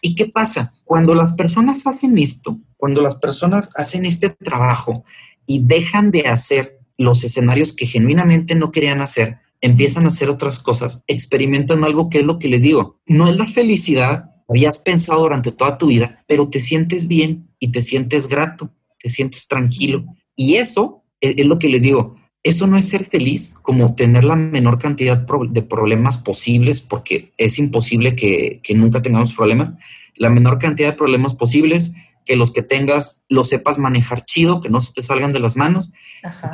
¿Y 0.00 0.14
qué 0.14 0.26
pasa? 0.26 0.72
Cuando 0.84 1.14
las 1.14 1.34
personas 1.34 1.86
hacen 1.86 2.16
esto, 2.18 2.58
cuando 2.76 3.00
las 3.00 3.16
personas 3.16 3.70
hacen 3.76 4.04
este 4.04 4.30
trabajo 4.30 5.04
y 5.46 5.64
dejan 5.64 6.10
de 6.10 6.28
hacer 6.28 6.78
los 6.98 7.24
escenarios 7.24 7.72
que 7.72 7.86
genuinamente 7.86 8.54
no 8.54 8.70
querían 8.70 9.00
hacer, 9.00 9.38
empiezan 9.60 10.04
a 10.04 10.08
hacer 10.08 10.28
otras 10.28 10.58
cosas, 10.58 11.02
experimentan 11.06 11.84
algo 11.84 12.10
que 12.10 12.20
es 12.20 12.24
lo 12.24 12.38
que 12.38 12.48
les 12.48 12.62
digo. 12.62 12.98
No 13.06 13.28
es 13.28 13.36
la 13.36 13.46
felicidad 13.46 14.31
habías 14.48 14.78
pensado 14.78 15.20
durante 15.20 15.52
toda 15.52 15.78
tu 15.78 15.86
vida, 15.86 16.22
pero 16.26 16.48
te 16.48 16.60
sientes 16.60 17.08
bien 17.08 17.48
y 17.58 17.72
te 17.72 17.82
sientes 17.82 18.26
grato, 18.26 18.70
te 19.00 19.08
sientes 19.08 19.48
tranquilo. 19.48 20.04
Y 20.36 20.56
eso 20.56 21.02
es, 21.20 21.44
lo 21.46 21.58
que 21.58 21.68
les 21.68 21.82
digo, 21.82 22.16
eso 22.42 22.66
no 22.66 22.76
es 22.76 22.88
ser 22.88 23.04
feliz 23.04 23.54
como 23.62 23.94
tener 23.94 24.24
la 24.24 24.36
menor 24.36 24.78
cantidad 24.78 25.16
de 25.16 25.62
problemas 25.62 26.18
posibles, 26.18 26.80
porque 26.80 27.32
es 27.38 27.58
imposible 27.58 28.14
que, 28.14 28.60
nunca 28.74 29.02
tengamos 29.02 29.32
problemas, 29.32 29.72
la 30.16 30.30
menor 30.30 30.58
cantidad 30.58 30.90
de 30.90 30.96
problemas 30.96 31.34
posibles, 31.34 31.92
que 32.24 32.36
los 32.36 32.52
que 32.52 32.62
tengas 32.62 33.22
los 33.28 33.48
sepas 33.48 33.78
manejar 33.78 34.24
chido, 34.24 34.60
que 34.60 34.68
no 34.68 34.80
se 34.80 34.92
te 34.92 35.02
salgan 35.02 35.32
de 35.32 35.40
las 35.40 35.56
manos, 35.56 35.90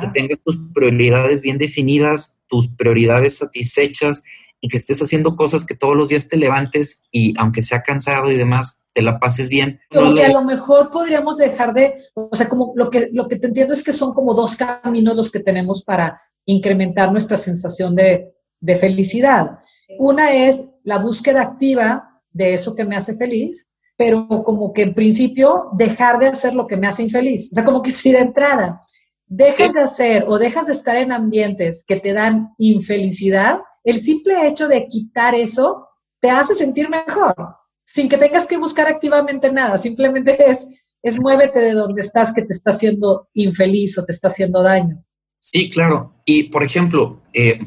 que 0.01 0.07
tengas 0.13 0.39
tus 0.43 0.57
prioridades 0.73 1.41
bien 1.41 1.57
definidas, 1.57 2.39
tus 2.47 2.67
prioridades 2.69 3.37
satisfechas 3.37 4.23
y 4.61 4.67
que 4.67 4.77
estés 4.77 5.01
haciendo 5.01 5.35
cosas 5.35 5.63
que 5.63 5.75
todos 5.75 5.95
los 5.95 6.09
días 6.09 6.27
te 6.27 6.37
levantes 6.37 7.03
y 7.11 7.33
aunque 7.37 7.63
sea 7.63 7.81
cansado 7.81 8.31
y 8.31 8.37
demás, 8.37 8.81
te 8.93 9.01
la 9.01 9.19
pases 9.19 9.49
bien. 9.49 9.79
Como 9.91 10.13
que 10.13 10.25
a 10.25 10.33
lo 10.33 10.43
mejor 10.43 10.89
podríamos 10.91 11.37
dejar 11.37 11.73
de, 11.73 11.95
o 12.13 12.35
sea, 12.35 12.49
como 12.49 12.73
lo 12.75 12.89
que, 12.89 13.09
lo 13.13 13.27
que 13.27 13.37
te 13.37 13.47
entiendo 13.47 13.73
es 13.73 13.83
que 13.83 13.93
son 13.93 14.13
como 14.13 14.33
dos 14.33 14.55
caminos 14.55 15.15
los 15.15 15.31
que 15.31 15.39
tenemos 15.39 15.83
para 15.83 16.21
incrementar 16.45 17.11
nuestra 17.11 17.37
sensación 17.37 17.95
de, 17.95 18.33
de 18.59 18.75
felicidad. 18.75 19.59
Una 19.97 20.33
es 20.33 20.65
la 20.83 20.97
búsqueda 20.97 21.41
activa 21.41 22.21
de 22.31 22.53
eso 22.53 22.75
que 22.75 22.85
me 22.85 22.95
hace 22.95 23.15
feliz, 23.15 23.71
pero 23.95 24.27
como 24.43 24.73
que 24.73 24.83
en 24.83 24.93
principio 24.93 25.69
dejar 25.73 26.19
de 26.19 26.27
hacer 26.27 26.53
lo 26.53 26.67
que 26.67 26.77
me 26.77 26.87
hace 26.87 27.03
infeliz. 27.03 27.49
O 27.51 27.55
sea, 27.55 27.63
como 27.63 27.81
que 27.81 27.91
si 27.93 28.11
de 28.11 28.19
entrada 28.19 28.81
dejas 29.27 29.73
de 29.73 29.81
hacer 29.81 30.25
o 30.27 30.39
dejas 30.39 30.65
de 30.65 30.73
estar 30.73 30.95
en 30.95 31.11
ambientes 31.11 31.85
que 31.87 31.97
te 31.97 32.13
dan 32.13 32.53
infelicidad, 32.57 33.59
el 33.83 33.99
simple 34.01 34.47
hecho 34.47 34.67
de 34.67 34.87
quitar 34.87 35.35
eso 35.35 35.87
te 36.19 36.29
hace 36.29 36.53
sentir 36.53 36.89
mejor, 36.89 37.35
sin 37.83 38.09
que 38.09 38.17
tengas 38.17 38.45
que 38.45 38.57
buscar 38.57 38.87
activamente 38.87 39.51
nada, 39.51 39.77
simplemente 39.77 40.37
es, 40.51 40.67
es 41.01 41.19
muévete 41.19 41.59
de 41.59 41.71
donde 41.73 42.01
estás 42.01 42.33
que 42.33 42.41
te 42.41 42.53
está 42.53 42.71
haciendo 42.71 43.29
infeliz 43.33 43.97
o 43.97 44.05
te 44.05 44.11
está 44.11 44.27
haciendo 44.27 44.61
daño. 44.61 45.03
Sí, 45.39 45.69
claro. 45.69 46.15
Y 46.25 46.43
por 46.43 46.63
ejemplo, 46.63 47.21
eh, 47.33 47.59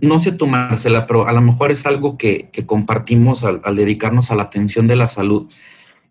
no 0.00 0.18
sé 0.18 0.32
tú, 0.32 0.46
Marcela, 0.46 1.06
pero 1.06 1.26
a 1.26 1.32
lo 1.32 1.40
mejor 1.40 1.70
es 1.70 1.86
algo 1.86 2.18
que, 2.18 2.50
compartimos 2.66 3.44
al, 3.44 3.60
al, 3.64 3.76
dedicarnos 3.76 4.30
a 4.30 4.34
la 4.34 4.44
atención 4.44 4.86
de 4.86 4.96
la 4.96 5.06
salud, 5.06 5.50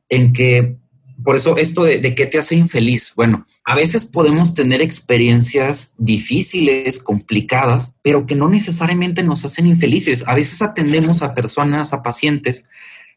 en 0.09 0.33
que 0.33 0.77
por 1.23 1.35
eso 1.35 1.57
esto 1.57 1.83
de, 1.83 2.15
qué 2.15 2.25
te 2.25 2.37
hace 2.37 2.55
infeliz. 2.55 3.13
Bueno, 3.15 3.45
a 3.65 3.75
veces 3.75 4.05
podemos 4.05 4.53
tener 4.53 4.81
experiencias 4.81 5.93
difíciles, 5.97 6.99
complicadas, 6.99 7.95
pero 8.01 8.25
que 8.25 8.35
no 8.35 8.49
necesariamente 8.49 9.23
nos 9.23 9.45
hacen 9.45 9.67
infelices. 9.67 10.23
A 10.27 10.35
veces 10.35 10.61
atendemos 10.61 11.21
a 11.21 11.33
personas, 11.33 11.93
a 11.93 12.03
pacientes 12.03 12.65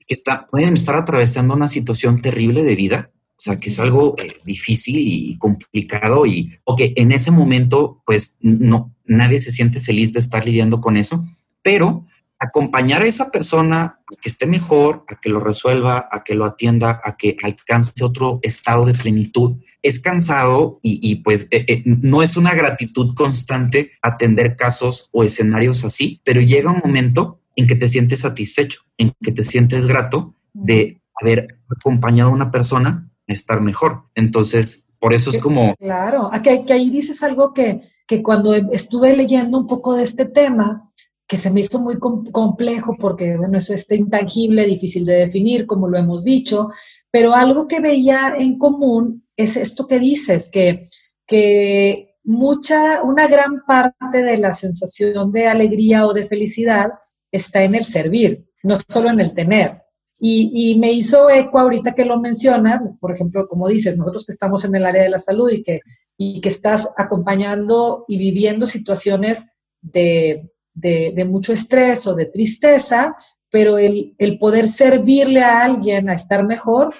que 0.06 0.16
pueden 0.50 0.74
estar 0.74 0.96
atravesando 0.96 1.54
una 1.54 1.68
situación 1.68 2.20
terrible 2.20 2.62
de 2.62 2.76
vida, 2.76 3.10
o 3.36 3.40
sea, 3.40 3.58
que 3.58 3.70
es 3.70 3.78
algo 3.78 4.14
eh, 4.18 4.36
difícil 4.44 4.96
y 4.98 5.36
complicado 5.38 6.26
y, 6.26 6.52
o 6.64 6.76
que 6.76 6.92
en 6.96 7.12
ese 7.12 7.30
momento, 7.30 8.02
pues, 8.06 8.36
no, 8.40 8.94
nadie 9.04 9.38
se 9.40 9.50
siente 9.50 9.80
feliz 9.80 10.12
de 10.12 10.20
estar 10.20 10.44
lidiando 10.44 10.80
con 10.80 10.96
eso, 10.96 11.24
pero 11.62 12.06
acompañar 12.42 13.02
a 13.02 13.06
esa 13.06 13.30
persona 13.30 13.82
a 13.82 14.20
que 14.20 14.28
esté 14.28 14.46
mejor, 14.46 15.04
a 15.08 15.20
que 15.20 15.30
lo 15.30 15.38
resuelva, 15.38 16.08
a 16.10 16.24
que 16.24 16.34
lo 16.34 16.44
atienda, 16.44 17.00
a 17.04 17.16
que 17.16 17.36
alcance 17.42 18.04
otro 18.04 18.40
estado 18.42 18.84
de 18.84 18.94
plenitud. 18.94 19.58
Es 19.80 20.00
cansado 20.00 20.80
y, 20.82 21.16
pues 21.16 21.46
eh, 21.52 21.64
eh, 21.68 21.82
no 21.84 22.22
es 22.22 22.36
una 22.36 22.52
gratitud 22.54 23.14
constante 23.14 23.92
atender 24.02 24.56
casos 24.56 25.08
o 25.12 25.22
escenarios 25.22 25.84
así, 25.84 26.20
pero 26.24 26.40
llega 26.40 26.72
un 26.72 26.82
momento 26.84 27.40
en 27.54 27.68
que 27.68 27.76
te 27.76 27.88
sientes 27.88 28.20
satisfecho, 28.20 28.80
en 28.98 29.12
que 29.22 29.30
te 29.30 29.44
sientes 29.44 29.86
grato 29.86 30.34
de 30.52 31.00
haber 31.20 31.58
acompañado 31.68 32.30
a 32.30 32.34
una 32.34 32.50
persona 32.50 33.08
a 33.28 33.32
estar 33.32 33.60
mejor. 33.60 34.04
Entonces, 34.14 34.84
Por 34.98 35.14
eso 35.14 35.30
es 35.30 35.38
como... 35.38 35.74
Claro, 35.76 36.28
aquí, 36.32 36.64
que 36.64 36.72
ahí 36.72 36.88
dices 36.88 37.24
algo 37.24 37.52
que, 37.52 37.82
que 38.06 38.22
cuando 38.22 38.54
estuve 38.54 39.16
leyendo 39.16 39.58
un 39.58 39.66
poco 39.66 39.94
de 39.94 40.04
este 40.04 40.26
tema, 40.26 40.91
que 41.26 41.36
se 41.36 41.50
me 41.50 41.60
hizo 41.60 41.80
muy 41.80 41.98
complejo 41.98 42.96
porque, 42.98 43.36
bueno, 43.36 43.58
eso 43.58 43.72
es 43.72 43.90
intangible, 43.90 44.66
difícil 44.66 45.04
de 45.04 45.14
definir, 45.14 45.66
como 45.66 45.88
lo 45.88 45.98
hemos 45.98 46.24
dicho, 46.24 46.68
pero 47.10 47.34
algo 47.34 47.68
que 47.68 47.80
veía 47.80 48.34
en 48.38 48.58
común 48.58 49.26
es 49.36 49.56
esto 49.56 49.86
que 49.86 49.98
dices, 49.98 50.50
que, 50.50 50.88
que 51.26 52.16
mucha, 52.24 53.02
una 53.02 53.26
gran 53.28 53.64
parte 53.66 54.22
de 54.22 54.38
la 54.38 54.52
sensación 54.52 55.32
de 55.32 55.46
alegría 55.46 56.06
o 56.06 56.12
de 56.12 56.26
felicidad 56.26 56.90
está 57.30 57.62
en 57.62 57.74
el 57.74 57.84
servir, 57.84 58.46
no 58.62 58.76
solo 58.88 59.10
en 59.10 59.20
el 59.20 59.34
tener. 59.34 59.82
Y, 60.24 60.76
me 60.78 60.92
hizo 60.92 61.28
eco 61.30 61.58
ahorita 61.58 61.96
que 61.96 62.04
lo 62.04 62.20
mencionas, 62.20 62.80
por 63.00 63.12
ejemplo, 63.12 63.48
como 63.48 63.68
dices, 63.68 63.96
nosotros 63.96 64.24
que 64.24 64.30
estamos 64.30 64.64
en 64.64 64.72
el 64.76 64.86
área 64.86 65.02
de 65.02 65.08
la 65.08 65.18
salud 65.18 65.50
y 65.50 65.64
que, 65.64 65.80
y 66.16 66.40
que 66.40 66.48
estás 66.48 66.88
acompañando 66.96 68.04
y 68.06 68.18
viviendo 68.18 68.66
situaciones 68.66 69.48
de, 69.80 70.48
de, 70.74 71.26
mucho 71.28 71.52
estrés 71.52 72.06
o 72.06 72.14
de 72.14 72.26
tristeza, 72.26 73.14
pero 73.50 73.78
el, 73.78 74.14
el, 74.18 74.38
poder 74.38 74.68
servirle 74.68 75.42
a 75.42 75.64
alguien 75.64 76.08
a 76.08 76.14
estar 76.14 76.44
mejor, 76.44 76.94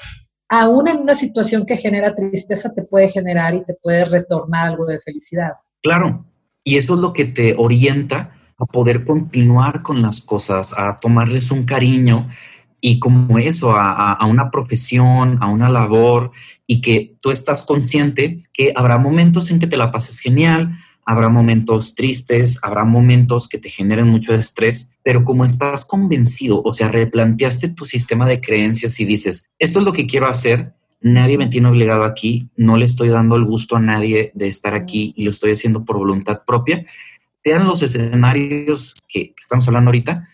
aún 0.48 0.88
en 0.88 0.98
una 0.98 1.14
situación 1.14 1.64
que 1.64 1.76
genera 1.76 2.14
tristeza, 2.14 2.72
te 2.74 2.82
puede 2.82 3.08
generar 3.08 3.54
y 3.54 3.64
te 3.64 3.74
puede 3.74 4.04
retornar 4.04 4.68
algo 4.68 4.84
de 4.86 5.00
felicidad. 5.00 5.52
Claro, 5.82 6.26
y 6.62 6.76
eso 6.76 6.94
es 6.94 7.00
lo 7.00 7.12
que 7.12 7.24
te 7.24 7.54
orienta 7.56 8.30
a 8.58 8.66
poder 8.66 9.04
continuar 9.04 9.82
con 9.82 10.02
las 10.02 10.20
cosas, 10.20 10.74
a 10.76 10.98
tomarles 11.00 11.50
un 11.50 11.64
cariño 11.64 12.28
y 12.80 12.98
como 12.98 13.38
eso, 13.38 13.72
a, 13.76 14.12
a, 14.12 14.26
una 14.26 14.50
profesión, 14.50 15.38
a 15.40 15.46
una 15.46 15.68
labor, 15.68 16.32
y 16.66 16.80
que 16.80 17.16
tú 17.20 17.30
estás 17.30 17.62
consciente 17.62 18.40
que 18.52 18.72
habrá 18.74 18.98
momentos 18.98 19.50
en 19.50 19.60
que 19.60 19.68
te 19.68 19.76
la 19.76 19.92
pases 19.92 20.18
genial, 20.18 20.72
habrá 21.04 21.28
momentos 21.28 21.94
tristes, 21.94 22.58
habrá 22.62 22.84
momentos 22.84 23.48
que 23.48 23.58
te 23.58 23.68
generen 23.68 24.08
mucho 24.08 24.34
estrés, 24.34 24.94
pero 25.02 25.24
como 25.24 25.44
estás 25.44 25.84
convencido, 25.84 26.62
o 26.62 26.72
sea, 26.72 26.88
replanteaste 26.88 27.68
tu 27.68 27.84
sistema 27.84 28.26
de 28.26 28.40
creencias 28.40 28.98
y 29.00 29.04
dices, 29.04 29.48
esto 29.58 29.80
es 29.80 29.84
lo 29.84 29.92
que 29.92 30.06
quiero 30.06 30.28
hacer, 30.28 30.74
nadie 31.00 31.38
me 31.38 31.48
tiene 31.48 31.68
obligado 31.68 32.04
aquí, 32.04 32.48
no 32.56 32.76
le 32.76 32.84
estoy 32.84 33.08
dando 33.08 33.36
el 33.36 33.44
gusto 33.44 33.76
a 33.76 33.80
nadie 33.80 34.30
de 34.34 34.46
estar 34.46 34.74
aquí 34.74 35.12
y 35.16 35.24
lo 35.24 35.30
estoy 35.30 35.52
haciendo 35.52 35.84
por 35.84 35.96
voluntad 35.96 36.42
propia, 36.46 36.84
sean 37.36 37.66
los 37.66 37.82
escenarios 37.82 38.94
que 39.08 39.34
estamos 39.38 39.66
hablando 39.66 39.88
ahorita, 39.88 40.28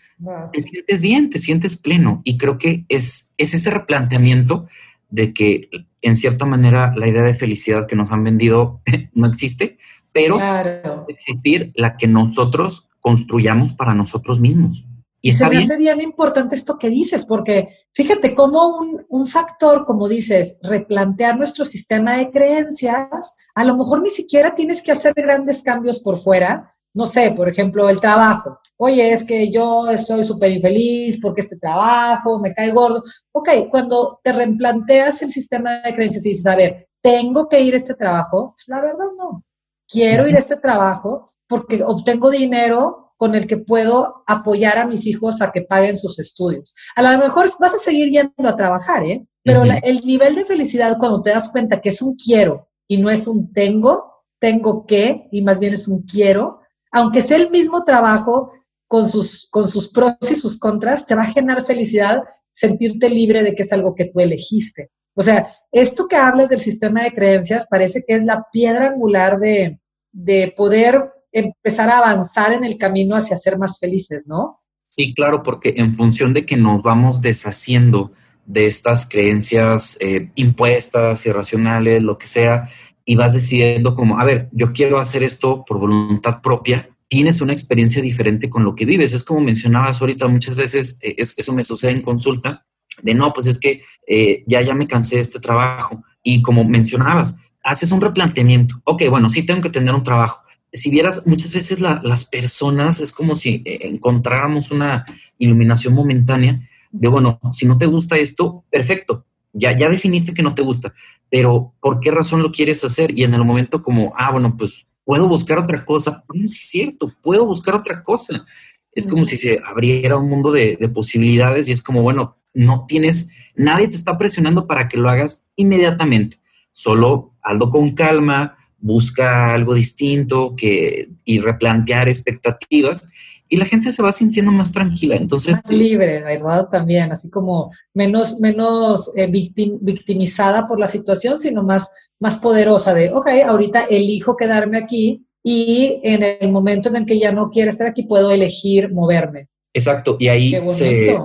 te 0.53 0.61
sientes 0.61 1.01
bien, 1.01 1.29
te 1.29 1.39
sientes 1.39 1.77
pleno. 1.77 2.21
Y 2.23 2.37
creo 2.37 2.57
que 2.57 2.85
es, 2.89 3.31
es 3.37 3.53
ese 3.53 3.71
replanteamiento 3.71 4.67
de 5.09 5.33
que 5.33 5.69
en 6.01 6.15
cierta 6.15 6.45
manera 6.45 6.93
la 6.95 7.07
idea 7.07 7.23
de 7.23 7.33
felicidad 7.33 7.87
que 7.87 7.95
nos 7.95 8.11
han 8.11 8.23
vendido 8.23 8.81
no 9.13 9.27
existe, 9.27 9.77
pero 10.19 10.35
claro. 10.35 11.05
existir 11.07 11.71
la 11.75 11.95
que 11.97 12.07
nosotros 12.07 12.89
construyamos 12.99 13.73
para 13.73 13.93
nosotros 13.93 14.39
mismos. 14.39 14.85
Y 15.21 15.33
se 15.33 15.45
me 15.49 15.57
hace 15.57 15.75
bien 15.75 15.99
importante 15.99 16.55
esto 16.55 16.77
que 16.77 16.89
dices, 16.89 17.25
porque 17.25 17.67
fíjate 17.93 18.33
cómo 18.33 18.77
un, 18.77 19.05
un, 19.09 19.27
factor, 19.27 19.85
como 19.85 20.07
dices, 20.07 20.57
replantear 20.63 21.37
nuestro 21.37 21.65
sistema 21.65 22.15
de 22.15 22.31
creencias, 22.31 23.35
a 23.53 23.63
lo 23.65 23.75
mejor 23.75 24.01
ni 24.01 24.09
siquiera 24.09 24.55
tienes 24.55 24.81
que 24.81 24.93
hacer 24.93 25.13
grandes 25.13 25.61
cambios 25.61 25.99
por 25.99 26.19
fuera, 26.19 26.73
no 26.93 27.05
sé, 27.05 27.31
por 27.31 27.47
ejemplo, 27.49 27.89
el 27.89 27.99
trabajo. 27.99 28.59
Oye, 28.77 29.11
es 29.11 29.23
que 29.23 29.51
yo 29.51 29.89
estoy 29.89 30.23
súper 30.23 30.51
infeliz 30.51 31.19
porque 31.21 31.41
este 31.41 31.57
trabajo 31.57 32.39
me 32.39 32.53
cae 32.53 32.71
gordo. 32.71 33.03
Ok, 33.31 33.49
cuando 33.69 34.19
te 34.23 34.31
replanteas 34.31 35.21
el 35.21 35.29
sistema 35.29 35.81
de 35.81 35.93
creencias 35.93 36.25
y 36.25 36.29
dices, 36.29 36.47
a 36.47 36.55
ver, 36.55 36.87
¿tengo 37.01 37.47
que 37.47 37.61
ir 37.61 37.73
a 37.73 37.77
este 37.77 37.93
trabajo? 37.93 38.53
Pues 38.55 38.67
la 38.67 38.81
verdad 38.81 39.05
no. 39.17 39.43
Quiero 39.89 40.27
ir 40.27 40.35
a 40.35 40.39
este 40.39 40.57
trabajo 40.57 41.33
porque 41.47 41.83
obtengo 41.83 42.29
dinero 42.29 43.13
con 43.17 43.35
el 43.35 43.47
que 43.47 43.57
puedo 43.57 44.23
apoyar 44.27 44.77
a 44.77 44.87
mis 44.87 45.05
hijos 45.05 45.41
a 45.41 45.51
que 45.51 45.63
paguen 45.63 45.97
sus 45.97 46.19
estudios. 46.19 46.73
A 46.95 47.01
lo 47.01 47.17
mejor 47.17 47.49
vas 47.59 47.73
a 47.73 47.77
seguir 47.77 48.09
yendo 48.09 48.47
a 48.47 48.55
trabajar, 48.55 49.03
¿eh? 49.05 49.27
Pero 49.43 49.63
el 49.63 50.01
nivel 50.05 50.35
de 50.35 50.45
felicidad 50.45 50.97
cuando 50.99 51.21
te 51.21 51.31
das 51.31 51.49
cuenta 51.49 51.81
que 51.81 51.89
es 51.89 52.01
un 52.01 52.15
quiero 52.15 52.69
y 52.87 52.97
no 52.97 53.09
es 53.09 53.27
un 53.27 53.51
tengo, 53.51 54.13
tengo 54.37 54.85
que, 54.85 55.27
y 55.31 55.41
más 55.41 55.59
bien 55.59 55.73
es 55.73 55.87
un 55.87 56.03
quiero, 56.03 56.59
aunque 56.91 57.21
sea 57.21 57.37
el 57.37 57.49
mismo 57.49 57.83
trabajo 57.83 58.51
con 58.87 59.07
sus, 59.07 59.47
con 59.49 59.67
sus 59.67 59.89
pros 59.89 60.15
y 60.29 60.35
sus 60.35 60.57
contras, 60.57 61.05
te 61.05 61.15
va 61.15 61.23
a 61.23 61.31
generar 61.31 61.63
felicidad 61.65 62.23
sentirte 62.51 63.09
libre 63.09 63.43
de 63.43 63.55
que 63.55 63.63
es 63.63 63.73
algo 63.73 63.95
que 63.95 64.05
tú 64.05 64.19
elegiste. 64.19 64.91
O 65.19 65.21
sea, 65.21 65.49
esto 65.73 66.07
que 66.07 66.15
hablas 66.15 66.47
del 66.47 66.61
sistema 66.61 67.03
de 67.03 67.11
creencias 67.11 67.67
parece 67.69 68.05
que 68.07 68.15
es 68.15 68.23
la 68.23 68.45
piedra 68.53 68.87
angular 68.87 69.37
de, 69.37 69.77
de 70.13 70.53
poder 70.55 71.11
empezar 71.33 71.89
a 71.89 71.97
avanzar 71.97 72.53
en 72.53 72.63
el 72.63 72.77
camino 72.77 73.17
hacia 73.17 73.35
ser 73.35 73.57
más 73.57 73.79
felices, 73.79 74.27
¿no? 74.27 74.61
Sí, 74.85 75.13
claro, 75.13 75.43
porque 75.43 75.73
en 75.75 75.93
función 75.93 76.33
de 76.33 76.45
que 76.45 76.55
nos 76.55 76.81
vamos 76.81 77.21
deshaciendo 77.21 78.13
de 78.45 78.65
estas 78.65 79.09
creencias 79.09 79.97
eh, 79.99 80.31
impuestas, 80.35 81.25
irracionales, 81.25 82.01
lo 82.01 82.17
que 82.17 82.25
sea, 82.25 82.69
y 83.03 83.15
vas 83.15 83.33
decidiendo 83.33 83.95
como, 83.95 84.21
a 84.21 84.23
ver, 84.23 84.47
yo 84.53 84.71
quiero 84.71 85.01
hacer 85.01 85.21
esto 85.21 85.65
por 85.67 85.79
voluntad 85.79 86.41
propia, 86.41 86.91
tienes 87.09 87.41
una 87.41 87.51
experiencia 87.51 88.01
diferente 88.01 88.49
con 88.49 88.63
lo 88.63 88.73
que 88.73 88.85
vives. 88.85 89.13
Es 89.13 89.25
como 89.25 89.41
mencionabas 89.41 89.99
ahorita, 89.99 90.29
muchas 90.29 90.55
veces 90.55 90.97
eh, 91.01 91.15
eso 91.17 91.51
me 91.51 91.65
sucede 91.65 91.91
en 91.91 92.03
consulta, 92.03 92.65
de 93.01 93.13
no, 93.13 93.33
pues 93.33 93.47
es 93.47 93.59
que 93.59 93.81
eh, 94.07 94.43
ya, 94.47 94.61
ya 94.61 94.73
me 94.73 94.87
cansé 94.87 95.15
de 95.15 95.21
este 95.21 95.39
trabajo. 95.39 96.03
Y 96.23 96.41
como 96.41 96.63
mencionabas, 96.63 97.37
haces 97.63 97.91
un 97.91 98.01
replanteamiento. 98.01 98.81
Ok, 98.83 99.03
bueno, 99.09 99.29
sí 99.29 99.43
tengo 99.43 99.61
que 99.61 99.69
tener 99.69 99.93
un 99.93 100.03
trabajo. 100.03 100.41
Si 100.71 100.91
vieras, 100.91 101.25
muchas 101.25 101.51
veces 101.51 101.79
las 101.79 102.25
personas 102.25 102.99
es 102.99 103.11
como 103.11 103.35
si 103.35 103.63
eh, 103.65 103.79
encontráramos 103.83 104.71
una 104.71 105.05
iluminación 105.37 105.93
momentánea 105.93 106.59
de, 106.91 107.07
bueno, 107.07 107.39
si 107.51 107.65
no 107.65 107.77
te 107.77 107.85
gusta 107.85 108.17
esto, 108.17 108.63
perfecto, 108.69 109.25
ya, 109.53 109.77
ya 109.77 109.89
definiste 109.89 110.33
que 110.33 110.43
no 110.43 110.53
te 110.53 110.61
gusta, 110.61 110.93
pero 111.29 111.73
¿por 111.81 111.99
qué 111.99 112.11
razón 112.11 112.41
lo 112.41 112.51
quieres 112.51 112.83
hacer? 112.83 113.17
Y 113.17 113.23
en 113.23 113.33
el 113.33 113.43
momento 113.43 113.81
como, 113.81 114.13
ah, 114.15 114.31
bueno, 114.31 114.55
pues 114.55 114.85
puedo 115.03 115.27
buscar 115.27 115.59
otra 115.59 115.85
cosa. 115.85 116.23
sí, 116.33 116.43
es 116.43 116.69
cierto, 116.69 117.11
puedo 117.21 117.45
buscar 117.45 117.75
otra 117.75 118.03
cosa. 118.03 118.45
Es 118.91 119.07
como 119.07 119.25
si 119.25 119.37
se 119.37 119.59
abriera 119.65 120.17
un 120.17 120.29
mundo 120.29 120.51
de, 120.51 120.77
de, 120.79 120.89
posibilidades 120.89 121.69
y 121.69 121.71
es 121.71 121.81
como, 121.81 122.01
bueno, 122.01 122.37
no 122.53 122.85
tienes, 122.87 123.29
nadie 123.55 123.87
te 123.87 123.95
está 123.95 124.17
presionando 124.17 124.67
para 124.67 124.87
que 124.87 124.97
lo 124.97 125.09
hagas 125.09 125.45
inmediatamente. 125.55 126.37
Solo 126.71 127.35
hazlo 127.41 127.69
con 127.69 127.91
calma, 127.91 128.57
busca 128.77 129.53
algo 129.53 129.73
distinto 129.73 130.55
que, 130.55 131.09
y 131.25 131.39
replantear 131.39 132.07
expectativas 132.07 133.09
y 133.49 133.57
la 133.57 133.65
gente 133.65 133.91
se 133.91 134.03
va 134.03 134.11
sintiendo 134.11 134.51
más 134.51 134.71
tranquila. 134.71 135.15
Entonces, 135.15 135.59
más 135.63 135.73
libre, 135.73 136.21
¿verdad? 136.21 136.69
También, 136.69 137.11
así 137.11 137.29
como 137.29 137.71
menos, 137.93 138.39
menos 138.39 139.11
eh, 139.15 139.27
victimizada 139.27 140.67
por 140.67 140.79
la 140.79 140.87
situación, 140.87 141.39
sino 141.39 141.63
más, 141.63 141.91
más 142.19 142.37
poderosa 142.37 142.93
de, 142.93 143.11
ok, 143.11 143.27
ahorita 143.47 143.85
elijo 143.89 144.37
quedarme 144.37 144.77
aquí 144.77 145.25
y 145.43 145.99
en 146.03 146.23
el 146.23 146.51
momento 146.51 146.89
en 146.89 146.97
el 146.97 147.05
que 147.05 147.17
ya 147.17 147.31
no 147.31 147.49
quiero 147.49 147.71
estar 147.71 147.87
aquí 147.87 148.03
puedo 148.03 148.31
elegir 148.31 148.93
moverme. 148.93 149.47
Exacto, 149.73 150.15
y 150.19 150.27
ahí 150.27 150.53
se... 150.69 151.17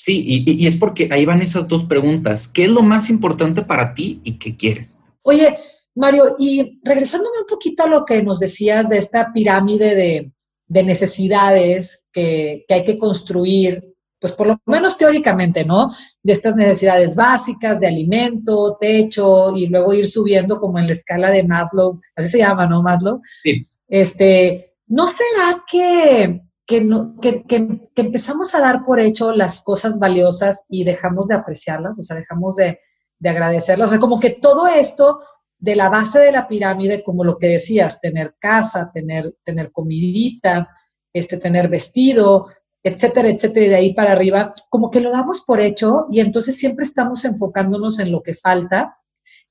Sí, 0.00 0.22
y, 0.24 0.62
y 0.62 0.66
es 0.68 0.76
porque 0.76 1.08
ahí 1.10 1.26
van 1.26 1.42
esas 1.42 1.66
dos 1.66 1.82
preguntas. 1.84 2.46
¿Qué 2.46 2.64
es 2.64 2.70
lo 2.70 2.82
más 2.82 3.10
importante 3.10 3.62
para 3.62 3.94
ti 3.94 4.20
y 4.22 4.38
qué 4.38 4.56
quieres? 4.56 4.96
Oye, 5.22 5.56
Mario, 5.96 6.36
y 6.38 6.78
regresándome 6.84 7.40
un 7.40 7.46
poquito 7.46 7.82
a 7.82 7.88
lo 7.88 8.04
que 8.04 8.22
nos 8.22 8.38
decías 8.38 8.88
de 8.88 8.98
esta 8.98 9.32
pirámide 9.32 9.96
de, 9.96 10.32
de 10.68 10.82
necesidades 10.84 12.04
que, 12.12 12.64
que, 12.68 12.74
hay 12.74 12.84
que 12.84 12.96
construir, 12.96 13.96
pues 14.20 14.32
por 14.32 14.46
lo 14.46 14.60
menos 14.66 14.96
teóricamente, 14.96 15.64
¿no? 15.64 15.90
De 16.22 16.32
estas 16.32 16.54
necesidades 16.54 17.16
básicas 17.16 17.80
de 17.80 17.88
alimento, 17.88 18.76
techo, 18.80 19.56
y 19.56 19.66
luego 19.66 19.92
ir 19.92 20.06
subiendo 20.06 20.60
como 20.60 20.78
en 20.78 20.86
la 20.86 20.92
escala 20.92 21.30
de 21.30 21.42
Maslow, 21.42 22.00
así 22.14 22.28
se 22.28 22.38
llama, 22.38 22.66
¿no? 22.66 22.80
Maslow. 22.82 23.20
Sí. 23.42 23.66
Este, 23.88 24.76
¿no 24.86 25.08
será 25.08 25.64
que, 25.68 26.42
que, 26.68 26.84
no, 26.84 27.16
que, 27.18 27.44
que, 27.44 27.80
empezamos 27.96 28.54
a 28.54 28.60
dar 28.60 28.84
por 28.84 29.00
hecho 29.00 29.32
las 29.32 29.62
cosas 29.62 29.98
valiosas 29.98 30.66
y 30.68 30.84
dejamos 30.84 31.28
de 31.28 31.34
apreciarlas? 31.34 31.98
O 31.98 32.02
sea, 32.02 32.14
dejamos 32.14 32.56
de, 32.56 32.78
de 33.18 33.28
agradecerlas. 33.30 33.86
O 33.86 33.90
sea, 33.90 33.98
como 33.98 34.20
que 34.20 34.30
todo 34.30 34.66
esto 34.66 35.18
de 35.58 35.74
la 35.74 35.88
base 35.88 36.18
de 36.18 36.30
la 36.30 36.46
pirámide, 36.46 37.02
como 37.02 37.24
lo 37.24 37.38
que 37.38 37.48
decías, 37.48 38.00
tener 38.02 38.36
casa, 38.38 38.90
tener, 38.92 39.34
tener 39.44 39.72
comidita, 39.72 40.68
este, 41.10 41.38
tener 41.38 41.68
vestido, 41.68 42.48
etcétera, 42.82 43.30
etcétera, 43.30 43.64
y 43.64 43.68
de 43.70 43.74
ahí 43.74 43.94
para 43.94 44.12
arriba, 44.12 44.52
como 44.68 44.90
que 44.90 45.00
lo 45.00 45.10
damos 45.10 45.40
por 45.46 45.62
hecho 45.62 46.06
y 46.10 46.20
entonces 46.20 46.58
siempre 46.58 46.84
estamos 46.84 47.24
enfocándonos 47.24 47.98
en 47.98 48.12
lo 48.12 48.22
que 48.22 48.34
falta 48.34 48.98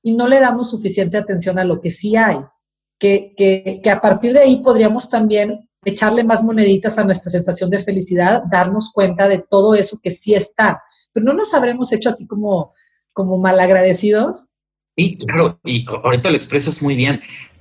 y 0.04 0.12
no 0.12 0.28
le 0.28 0.38
damos 0.38 0.70
suficiente 0.70 1.18
atención 1.18 1.58
a 1.58 1.64
lo 1.64 1.80
que 1.80 1.90
sí 1.90 2.14
hay. 2.14 2.38
Que, 3.00 3.34
que, 3.36 3.80
que 3.82 3.90
a 3.90 4.00
partir 4.00 4.32
de 4.32 4.40
ahí 4.40 4.56
podríamos 4.62 5.08
también 5.08 5.67
echarle 5.84 6.24
más 6.24 6.42
moneditas 6.42 6.98
a 6.98 7.04
nuestra 7.04 7.30
sensación 7.30 7.70
de 7.70 7.78
felicidad, 7.78 8.42
darnos 8.50 8.92
cuenta 8.92 9.28
de 9.28 9.38
todo 9.38 9.74
eso 9.74 9.98
que 10.02 10.10
sí 10.10 10.34
está. 10.34 10.82
Pero 11.12 11.24
no 11.24 11.34
nos 11.34 11.54
habremos 11.54 11.92
hecho 11.92 12.08
así 12.08 12.26
como, 12.26 12.72
como 13.12 13.38
malagradecidos 13.38 14.48
Sí, 14.98 15.16
claro, 15.16 15.60
y 15.64 15.84
ahorita 15.88 16.28
lo 16.28 16.34
expresas 16.34 16.82
muy 16.82 16.96
bien. 16.96 17.20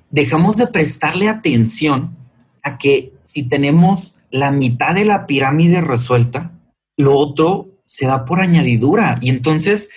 Dejamos 0.10 0.58
de 0.58 0.66
prestarle 0.66 1.30
atención 1.30 2.18
a 2.64 2.80
que 2.80 3.14
si 3.26 3.44
tenemos 3.44 4.16
la 4.32 4.52
mitad 4.52 4.96
de 4.96 5.06
la 5.06 5.28
pirámide 5.28 5.82
resuelta, 5.82 6.52
lo 6.98 7.16
otro 7.16 7.68
se 7.86 8.08
da 8.08 8.26
por 8.26 8.42
añadidura. 8.42 9.20
Y 9.22 9.30
entonces 9.30 9.88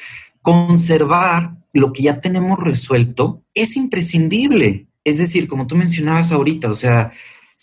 conservar 0.43 1.53
lo 1.73 1.95
que 1.95 2.03
ya 2.03 2.21
tenemos 2.21 2.61
resuelto 2.61 3.43
es 3.55 3.75
imprescindible. 3.75 4.89
Es 5.03 5.17
decir, 5.17 5.49
como 5.49 5.67
tú 5.67 5.77
mencionabas 5.77 6.33
ahorita, 6.33 6.71
o 6.71 6.75
sea, 6.75 7.11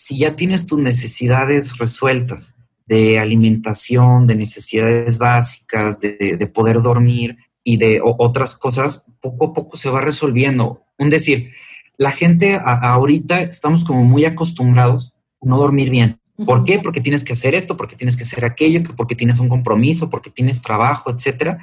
si 0.00 0.16
ya 0.16 0.36
tienes 0.36 0.64
tus 0.64 0.78
necesidades 0.78 1.76
resueltas 1.76 2.54
de 2.86 3.18
alimentación, 3.18 4.28
de 4.28 4.36
necesidades 4.36 5.18
básicas, 5.18 6.00
de, 6.00 6.50
poder 6.54 6.80
dormir 6.82 7.36
y 7.64 7.78
de 7.78 8.00
otras 8.00 8.54
cosas, 8.54 9.06
poco 9.20 9.46
a 9.46 9.52
poco 9.52 9.76
se 9.76 9.90
va 9.90 10.00
resolviendo. 10.00 10.84
Un 10.98 11.10
decir, 11.10 11.50
la 11.96 12.12
gente 12.12 12.60
ahorita 12.64 13.40
estamos 13.40 13.82
como 13.82 14.04
muy 14.04 14.24
acostumbrados 14.24 15.14
a 15.42 15.48
no 15.48 15.58
dormir 15.58 15.90
bien. 15.90 16.20
¿Por 16.46 16.64
qué? 16.64 16.78
Porque 16.78 17.00
tienes 17.00 17.24
que 17.24 17.32
hacer 17.32 17.56
esto, 17.56 17.76
porque 17.76 17.96
tienes 17.96 18.16
que 18.16 18.22
hacer 18.22 18.44
aquello, 18.44 18.80
porque 18.96 19.16
tienes 19.16 19.40
un 19.40 19.48
compromiso, 19.48 20.08
porque 20.08 20.30
tienes 20.30 20.62
trabajo, 20.62 21.10
etcétera. 21.10 21.58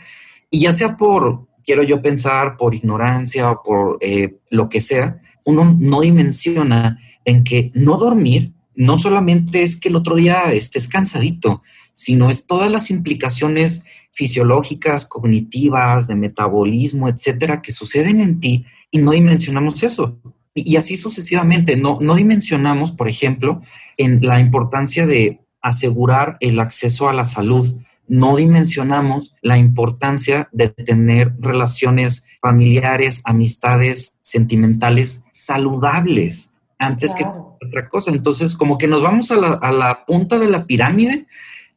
Y 0.49 0.59
ya 0.59 0.73
sea 0.73 0.97
por, 0.97 1.47
quiero 1.63 1.83
yo 1.83 2.01
pensar, 2.01 2.57
por 2.57 2.75
ignorancia 2.75 3.49
o 3.49 3.63
por 3.63 3.97
eh, 4.01 4.39
lo 4.49 4.67
que 4.67 4.81
sea, 4.81 5.21
uno 5.45 5.73
no 5.79 6.01
dimensiona 6.01 6.99
en 7.25 7.43
que 7.43 7.71
no 7.73 7.97
dormir 7.97 8.53
no 8.75 8.97
solamente 8.97 9.63
es 9.63 9.77
que 9.77 9.89
el 9.89 9.95
otro 9.95 10.15
día 10.15 10.51
estés 10.51 10.87
cansadito, 10.87 11.63
sino 11.93 12.29
es 12.29 12.45
todas 12.45 12.69
las 12.69 12.91
implicaciones 12.91 13.85
fisiológicas, 14.11 15.05
cognitivas, 15.05 16.07
de 16.07 16.15
metabolismo, 16.15 17.07
etcétera, 17.07 17.61
que 17.61 17.71
suceden 17.71 18.19
en 18.19 18.39
ti 18.39 18.65
y 18.91 18.99
no 18.99 19.11
dimensionamos 19.11 19.81
eso. 19.83 20.17
Y 20.53 20.75
así 20.75 20.97
sucesivamente, 20.97 21.75
no, 21.75 21.99
no 22.01 22.15
dimensionamos, 22.15 22.91
por 22.91 23.09
ejemplo, 23.09 23.61
en 23.97 24.25
la 24.25 24.39
importancia 24.39 25.05
de 25.05 25.41
asegurar 25.61 26.37
el 26.39 26.59
acceso 26.59 27.09
a 27.09 27.13
la 27.13 27.25
salud. 27.25 27.77
No 28.07 28.35
dimensionamos 28.37 29.35
la 29.41 29.57
importancia 29.57 30.47
de 30.51 30.69
tener 30.69 31.33
relaciones 31.39 32.25
familiares, 32.39 33.21
amistades, 33.25 34.19
sentimentales 34.21 35.23
saludables 35.31 36.54
antes 36.85 37.15
que 37.15 37.25
otra 37.25 37.87
cosa. 37.89 38.11
Entonces, 38.11 38.55
como 38.55 38.77
que 38.77 38.87
nos 38.87 39.01
vamos 39.01 39.31
a 39.31 39.35
la, 39.35 39.53
a 39.53 39.71
la 39.71 40.05
punta 40.05 40.39
de 40.39 40.49
la 40.49 40.65
pirámide 40.65 41.27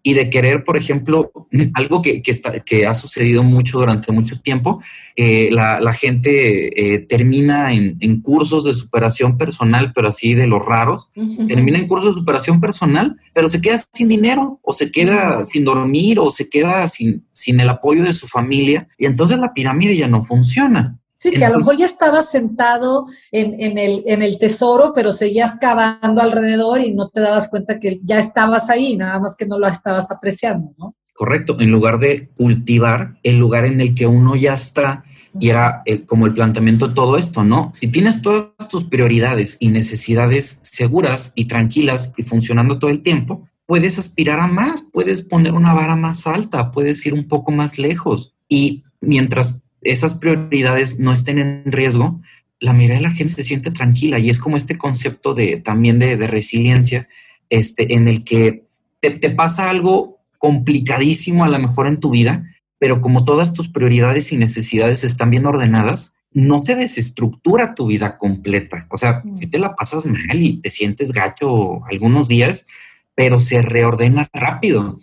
y 0.02 0.14
de 0.14 0.30
querer, 0.30 0.64
por 0.64 0.76
ejemplo, 0.76 1.32
algo 1.74 2.00
que, 2.02 2.22
que, 2.22 2.30
está, 2.30 2.60
que 2.60 2.86
ha 2.86 2.94
sucedido 2.94 3.42
mucho 3.42 3.78
durante 3.78 4.12
mucho 4.12 4.40
tiempo, 4.40 4.80
eh, 5.16 5.48
la, 5.50 5.80
la, 5.80 5.92
gente 5.92 6.94
eh, 6.94 7.00
termina 7.00 7.72
en, 7.72 7.96
en, 8.00 8.20
cursos 8.20 8.64
de 8.64 8.74
superación 8.74 9.36
personal, 9.36 9.92
pero 9.94 10.08
así 10.08 10.34
de 10.34 10.46
los 10.46 10.64
raros, 10.64 11.10
termina 11.48 11.78
en 11.78 11.88
cursos 11.88 12.14
de 12.14 12.20
superación 12.20 12.60
personal, 12.60 13.16
pero 13.34 13.48
se 13.48 13.60
queda 13.60 13.80
sin 13.92 14.08
dinero 14.08 14.60
o 14.62 14.72
se 14.72 14.90
queda 14.90 15.44
sin 15.44 15.64
dormir 15.64 16.20
o 16.20 16.30
se 16.30 16.48
queda 16.48 16.86
sin, 16.88 17.26
sin 17.30 17.60
el 17.60 17.68
apoyo 17.68 18.02
de 18.02 18.14
su 18.14 18.26
familia. 18.28 18.88
Y 18.96 19.06
entonces 19.06 19.38
la 19.38 19.52
pirámide 19.52 19.96
ya 19.96 20.08
no 20.08 20.22
funciona. 20.22 20.98
Sí, 21.20 21.30
que 21.30 21.44
a 21.44 21.50
lo 21.50 21.58
mejor 21.58 21.76
ya 21.76 21.86
estabas 21.86 22.30
sentado 22.30 23.06
en, 23.32 23.60
en, 23.60 23.76
el, 23.76 24.04
en 24.06 24.22
el 24.22 24.38
tesoro, 24.38 24.92
pero 24.94 25.10
seguías 25.10 25.56
cavando 25.56 26.22
alrededor 26.22 26.80
y 26.80 26.92
no 26.92 27.08
te 27.08 27.20
dabas 27.20 27.48
cuenta 27.48 27.80
que 27.80 27.98
ya 28.04 28.20
estabas 28.20 28.70
ahí, 28.70 28.96
nada 28.96 29.18
más 29.18 29.34
que 29.34 29.44
no 29.44 29.58
lo 29.58 29.66
estabas 29.66 30.12
apreciando, 30.12 30.74
¿no? 30.78 30.94
Correcto, 31.14 31.56
en 31.58 31.72
lugar 31.72 31.98
de 31.98 32.28
cultivar 32.36 33.18
el 33.24 33.36
lugar 33.36 33.64
en 33.64 33.80
el 33.80 33.96
que 33.96 34.06
uno 34.06 34.36
ya 34.36 34.54
está, 34.54 35.02
y 35.40 35.50
era 35.50 35.82
como 36.06 36.26
el 36.26 36.34
planteamiento 36.34 36.86
de 36.86 36.94
todo 36.94 37.16
esto, 37.16 37.42
¿no? 37.42 37.72
Si 37.74 37.88
tienes 37.88 38.22
todas 38.22 38.52
tus 38.70 38.84
prioridades 38.84 39.56
y 39.58 39.70
necesidades 39.70 40.60
seguras 40.62 41.32
y 41.34 41.46
tranquilas 41.46 42.12
y 42.16 42.22
funcionando 42.22 42.78
todo 42.78 42.92
el 42.92 43.02
tiempo, 43.02 43.48
puedes 43.66 43.98
aspirar 43.98 44.38
a 44.38 44.46
más, 44.46 44.86
puedes 44.92 45.22
poner 45.22 45.52
una 45.52 45.74
vara 45.74 45.96
más 45.96 46.28
alta, 46.28 46.70
puedes 46.70 47.04
ir 47.06 47.12
un 47.12 47.26
poco 47.26 47.50
más 47.50 47.76
lejos. 47.76 48.36
Y 48.48 48.84
mientras 49.00 49.64
esas 49.82 50.14
prioridades 50.14 50.98
no 50.98 51.12
estén 51.12 51.38
en 51.38 51.62
riesgo, 51.66 52.20
la 52.60 52.72
mayoría 52.72 52.96
de 52.96 53.02
la 53.02 53.10
gente 53.10 53.34
se 53.34 53.44
siente 53.44 53.70
tranquila 53.70 54.18
y 54.18 54.30
es 54.30 54.38
como 54.38 54.56
este 54.56 54.76
concepto 54.76 55.34
de 55.34 55.58
también 55.58 55.98
de, 55.98 56.16
resiliencia, 56.26 57.08
este, 57.50 57.94
en 57.94 58.08
el 58.08 58.24
que 58.24 58.64
te, 59.00 59.10
te, 59.12 59.30
pasa 59.30 59.70
algo 59.70 60.18
complicadísimo 60.38 61.44
a 61.44 61.48
lo 61.48 61.58
mejor 61.58 61.86
en 61.86 62.00
tu 62.00 62.10
vida, 62.10 62.44
pero 62.78 63.00
como 63.00 63.24
todas 63.24 63.54
tus 63.54 63.68
prioridades 63.68 64.32
y 64.32 64.36
necesidades 64.36 65.04
están 65.04 65.30
bien 65.30 65.46
ordenadas, 65.46 66.12
no 66.32 66.60
se 66.60 66.74
desestructura 66.74 67.74
tu 67.74 67.86
vida 67.86 68.16
completa. 68.16 68.86
O 68.90 68.96
sea, 68.96 69.22
si 69.34 69.46
te 69.46 69.58
la 69.58 69.74
pasas 69.74 70.06
mal 70.06 70.40
y 70.40 70.60
te 70.60 70.70
sientes 70.70 71.12
gacho 71.12 71.84
algunos 71.86 72.28
días, 72.28 72.66
pero 73.14 73.40
se 73.40 73.62
reordena 73.62 74.28
rápido. 74.32 74.98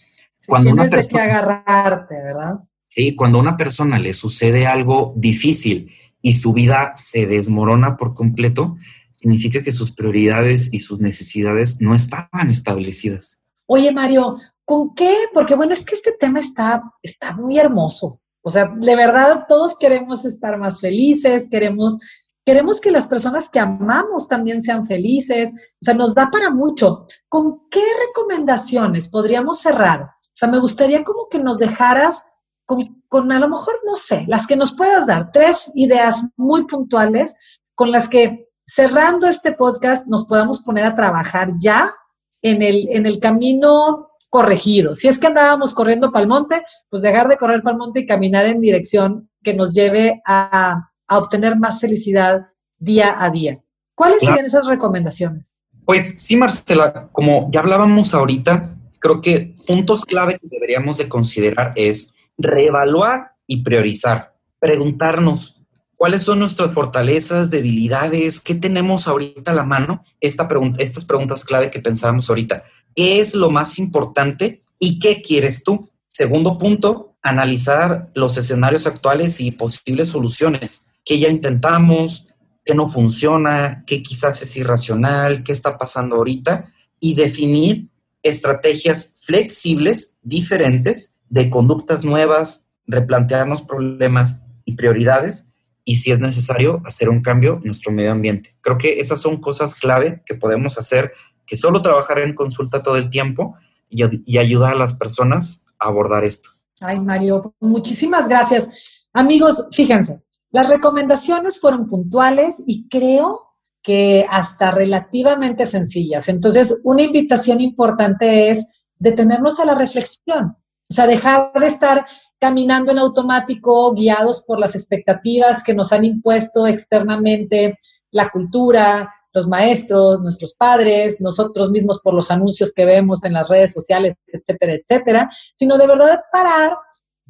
Cuando 0.47 0.71
Tienes 0.71 0.87
una 0.87 0.95
persona, 0.95 1.23
de 1.23 1.27
que 1.27 1.33
agarrarte, 1.33 2.15
¿verdad? 2.15 2.59
¿Sí? 2.95 3.13
Cuando 3.13 3.37
a 3.37 3.41
una 3.41 3.57
persona 3.57 3.99
le 3.99 4.13
sucede 4.13 4.65
algo 4.65 5.13
difícil 5.17 5.91
y 6.21 6.35
su 6.35 6.53
vida 6.53 6.93
se 6.95 7.25
desmorona 7.27 7.97
por 7.97 8.13
completo, 8.13 8.77
significa 9.11 9.61
que 9.61 9.73
sus 9.73 9.91
prioridades 9.91 10.73
y 10.73 10.79
sus 10.79 11.01
necesidades 11.01 11.81
no 11.81 11.93
estaban 11.93 12.49
establecidas. 12.49 13.41
Oye, 13.67 13.91
Mario, 13.91 14.37
¿con 14.63 14.95
qué? 14.95 15.13
Porque 15.33 15.55
bueno, 15.55 15.73
es 15.73 15.83
que 15.83 15.95
este 15.95 16.13
tema 16.13 16.39
está, 16.39 16.83
está 17.01 17.33
muy 17.35 17.59
hermoso. 17.59 18.21
O 18.41 18.49
sea, 18.49 18.67
de 18.73 18.95
verdad 18.95 19.45
todos 19.49 19.77
queremos 19.77 20.23
estar 20.23 20.57
más 20.57 20.79
felices, 20.79 21.49
queremos, 21.49 21.99
queremos 22.45 22.79
que 22.79 22.91
las 22.91 23.07
personas 23.07 23.49
que 23.49 23.59
amamos 23.59 24.29
también 24.29 24.61
sean 24.61 24.85
felices. 24.85 25.51
O 25.81 25.85
sea, 25.85 25.95
nos 25.95 26.15
da 26.15 26.31
para 26.31 26.49
mucho. 26.49 27.05
¿Con 27.27 27.67
qué 27.69 27.83
recomendaciones 28.07 29.09
podríamos 29.09 29.59
cerrar? 29.59 30.01
O 30.01 30.37
sea, 30.37 30.47
me 30.47 30.59
gustaría 30.59 31.03
como 31.03 31.27
que 31.29 31.39
nos 31.39 31.57
dejaras 31.57 32.23
con, 32.65 33.31
a 33.31 33.39
lo 33.39 33.49
mejor, 33.49 33.75
no 33.85 33.95
sé, 33.95 34.25
las 34.27 34.47
que 34.47 34.55
nos 34.55 34.75
puedas 34.75 35.07
dar, 35.07 35.31
tres 35.31 35.71
ideas 35.75 36.23
muy 36.35 36.65
puntuales 36.65 37.35
con 37.75 37.91
las 37.91 38.09
que 38.09 38.47
cerrando 38.65 39.27
este 39.27 39.51
podcast 39.51 40.07
nos 40.07 40.25
podamos 40.25 40.61
poner 40.61 40.85
a 40.85 40.95
trabajar 40.95 41.51
ya 41.59 41.93
en 42.41 42.61
el, 42.61 42.87
en 42.89 43.05
el 43.05 43.19
camino 43.19 44.09
corregido. 44.29 44.95
Si 44.95 45.07
es 45.07 45.19
que 45.19 45.27
andábamos 45.27 45.73
corriendo 45.73 46.11
para 46.11 46.23
el 46.23 46.29
monte, 46.29 46.63
pues 46.89 47.01
dejar 47.01 47.27
de 47.27 47.37
correr 47.37 47.61
para 47.61 47.73
el 47.73 47.79
monte 47.79 48.01
y 48.01 48.07
caminar 48.07 48.45
en 48.45 48.59
dirección 48.59 49.29
que 49.43 49.53
nos 49.53 49.73
lleve 49.73 50.21
a, 50.25 50.89
a 51.07 51.17
obtener 51.17 51.57
más 51.57 51.79
felicidad 51.79 52.47
día 52.77 53.15
a 53.17 53.29
día. 53.29 53.61
¿Cuáles 53.93 54.19
serían 54.19 54.45
esas 54.45 54.65
recomendaciones? 54.65 55.55
Pues 55.85 56.15
sí, 56.17 56.35
Marcela, 56.35 57.09
como 57.11 57.49
ya 57.53 57.59
hablábamos 57.59 58.13
ahorita, 58.13 58.75
creo 58.99 59.21
que 59.21 59.55
puntos 59.67 60.03
clave 60.03 60.39
que 60.39 60.47
deberíamos 60.49 60.97
de 60.97 61.07
considerar 61.07 61.73
es 61.75 62.14
reevaluar 62.37 63.31
y 63.47 63.63
priorizar. 63.63 64.35
Preguntarnos 64.59 65.61
cuáles 65.95 66.23
son 66.23 66.39
nuestras 66.39 66.73
fortalezas, 66.73 67.49
debilidades, 67.49 68.41
qué 68.41 68.55
tenemos 68.55 69.07
ahorita 69.07 69.51
a 69.51 69.55
la 69.55 69.63
mano. 69.63 70.03
Esta 70.19 70.47
pregunta, 70.47 70.83
estas 70.83 71.05
preguntas 71.05 71.43
clave 71.43 71.71
que 71.71 71.79
pensábamos 71.79 72.29
ahorita. 72.29 72.63
¿Qué 72.95 73.19
es 73.19 73.35
lo 73.35 73.49
más 73.49 73.79
importante 73.79 74.63
y 74.79 74.99
qué 74.99 75.21
quieres 75.21 75.63
tú? 75.63 75.89
Segundo 76.07 76.57
punto, 76.57 77.15
analizar 77.21 78.11
los 78.13 78.37
escenarios 78.37 78.87
actuales 78.87 79.39
y 79.41 79.51
posibles 79.51 80.09
soluciones. 80.09 80.87
¿Qué 81.03 81.19
ya 81.19 81.29
intentamos? 81.29 82.27
¿Qué 82.63 82.73
no 82.73 82.87
funciona? 82.89 83.83
¿Qué 83.85 84.01
quizás 84.01 84.41
es 84.41 84.55
irracional? 84.57 85.43
¿Qué 85.43 85.51
está 85.51 85.77
pasando 85.77 86.17
ahorita? 86.17 86.71
Y 86.99 87.15
definir 87.15 87.87
estrategias 88.23 89.17
flexibles, 89.23 90.15
diferentes, 90.21 91.14
de 91.35 91.49
conductas 91.49 92.05
nuevas, 92.05 92.69
replantearnos 92.87 93.61
problemas 93.61 94.41
y 94.63 94.75
prioridades 94.75 95.51
y 95.83 95.97
si 95.97 96.13
es 96.13 96.19
necesario 96.21 96.81
hacer 96.85 97.09
un 97.09 97.21
cambio 97.21 97.57
en 97.57 97.65
nuestro 97.65 97.91
medio 97.91 98.13
ambiente. 98.13 98.55
Creo 98.61 98.77
que 98.77 99.01
esas 99.01 99.19
son 99.19 99.41
cosas 99.41 99.75
clave 99.75 100.23
que 100.25 100.35
podemos 100.35 100.77
hacer, 100.77 101.11
que 101.45 101.57
solo 101.57 101.81
trabajar 101.81 102.19
en 102.19 102.33
consulta 102.33 102.81
todo 102.81 102.95
el 102.95 103.09
tiempo 103.09 103.53
y, 103.89 104.01
y 104.25 104.37
ayudar 104.37 104.75
a 104.75 104.79
las 104.79 104.93
personas 104.93 105.65
a 105.77 105.89
abordar 105.89 106.23
esto. 106.23 106.51
Ay, 106.79 107.01
Mario, 107.01 107.53
muchísimas 107.59 108.29
gracias. 108.29 108.69
Amigos, 109.11 109.67
fíjense, 109.73 110.21
las 110.51 110.69
recomendaciones 110.69 111.59
fueron 111.59 111.89
puntuales 111.89 112.63
y 112.65 112.87
creo 112.87 113.41
que 113.83 114.25
hasta 114.29 114.71
relativamente 114.71 115.65
sencillas. 115.65 116.29
Entonces, 116.29 116.79
una 116.85 117.03
invitación 117.03 117.59
importante 117.59 118.51
es 118.51 118.85
detenernos 118.99 119.59
a 119.59 119.65
la 119.65 119.75
reflexión. 119.75 120.55
O 120.89 120.93
sea, 120.93 121.07
dejar 121.07 121.51
de 121.53 121.67
estar 121.67 122.05
caminando 122.39 122.91
en 122.91 122.99
automático, 122.99 123.93
guiados 123.93 124.43
por 124.43 124.59
las 124.59 124.75
expectativas 124.75 125.63
que 125.63 125.73
nos 125.73 125.91
han 125.91 126.05
impuesto 126.05 126.67
externamente 126.67 127.79
la 128.11 128.29
cultura, 128.29 129.11
los 129.33 129.47
maestros, 129.47 130.21
nuestros 130.21 130.55
padres, 130.55 131.19
nosotros 131.19 131.69
mismos 131.69 131.99
por 131.99 132.13
los 132.13 132.31
anuncios 132.31 132.73
que 132.73 132.85
vemos 132.85 133.23
en 133.25 133.33
las 133.33 133.49
redes 133.49 133.73
sociales, 133.73 134.15
etcétera, 134.25 134.73
etcétera, 134.73 135.29
sino 135.53 135.77
de 135.77 135.87
verdad 135.87 136.21
parar 136.31 136.77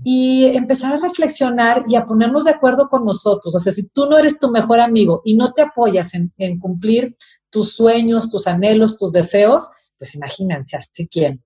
y 0.03 0.45
empezar 0.55 0.93
a 0.93 0.99
reflexionar 0.99 1.85
y 1.87 1.95
a 1.95 2.05
ponernos 2.05 2.45
de 2.45 2.51
acuerdo 2.51 2.89
con 2.89 3.05
nosotros. 3.05 3.55
O 3.55 3.59
sea, 3.59 3.73
si 3.73 3.87
tú 3.87 4.05
no 4.05 4.17
eres 4.17 4.37
tu 4.37 4.51
mejor 4.51 4.79
amigo 4.79 5.21
y 5.25 5.35
no 5.35 5.51
te 5.53 5.63
apoyas 5.63 6.13
en, 6.13 6.59
cumplir 6.59 7.15
tus 7.49 7.75
sueños, 7.75 8.29
tus 8.29 8.45
anhelos, 8.47 8.97
tus 8.97 9.11
deseos, 9.11 9.69
pues 9.97 10.13
imagínense, 10.15 10.77
¿hasta 10.77 11.03
quién? 11.09 11.43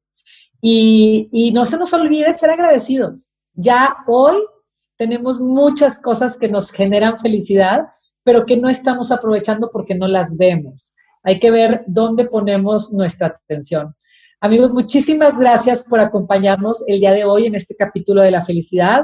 Y, 0.62 1.52
no 1.54 1.66
se 1.66 1.78
nos 1.78 1.94
olvide 1.94 2.34
ser 2.34 2.50
agradecidos. 2.50 3.32
Ya 3.54 3.98
hoy 4.08 4.36
tenemos 4.98 5.40
muchas 5.40 6.00
cosas 6.00 6.38
que 6.38 6.50
nos 6.50 6.72
generan 6.72 7.20
felicidad, 7.20 7.84
pero 8.24 8.46
que 8.46 8.58
no 8.58 8.70
estamos 8.70 9.12
aprovechando 9.12 9.70
porque 9.72 9.96
no 9.96 10.08
las 10.08 10.38
vemos. 10.38 10.94
Hay 11.24 11.40
que 11.40 11.52
ver 11.52 11.84
dónde 11.88 12.26
ponemos 12.26 12.92
nuestra 12.92 13.28
atención. 13.28 13.96
Amigos, 14.42 14.74
muchísimas 14.74 15.38
gracias 15.38 15.84
por 15.84 16.00
acompañarnos 16.00 16.84
el 16.88 17.00
día 17.00 17.12
de 17.12 17.26
hoy 17.26 17.46
en 17.46 17.56
este 17.56 17.76
capítulo 17.76 18.22
de 18.22 18.32
la 18.32 18.42
felicidad. 18.42 19.04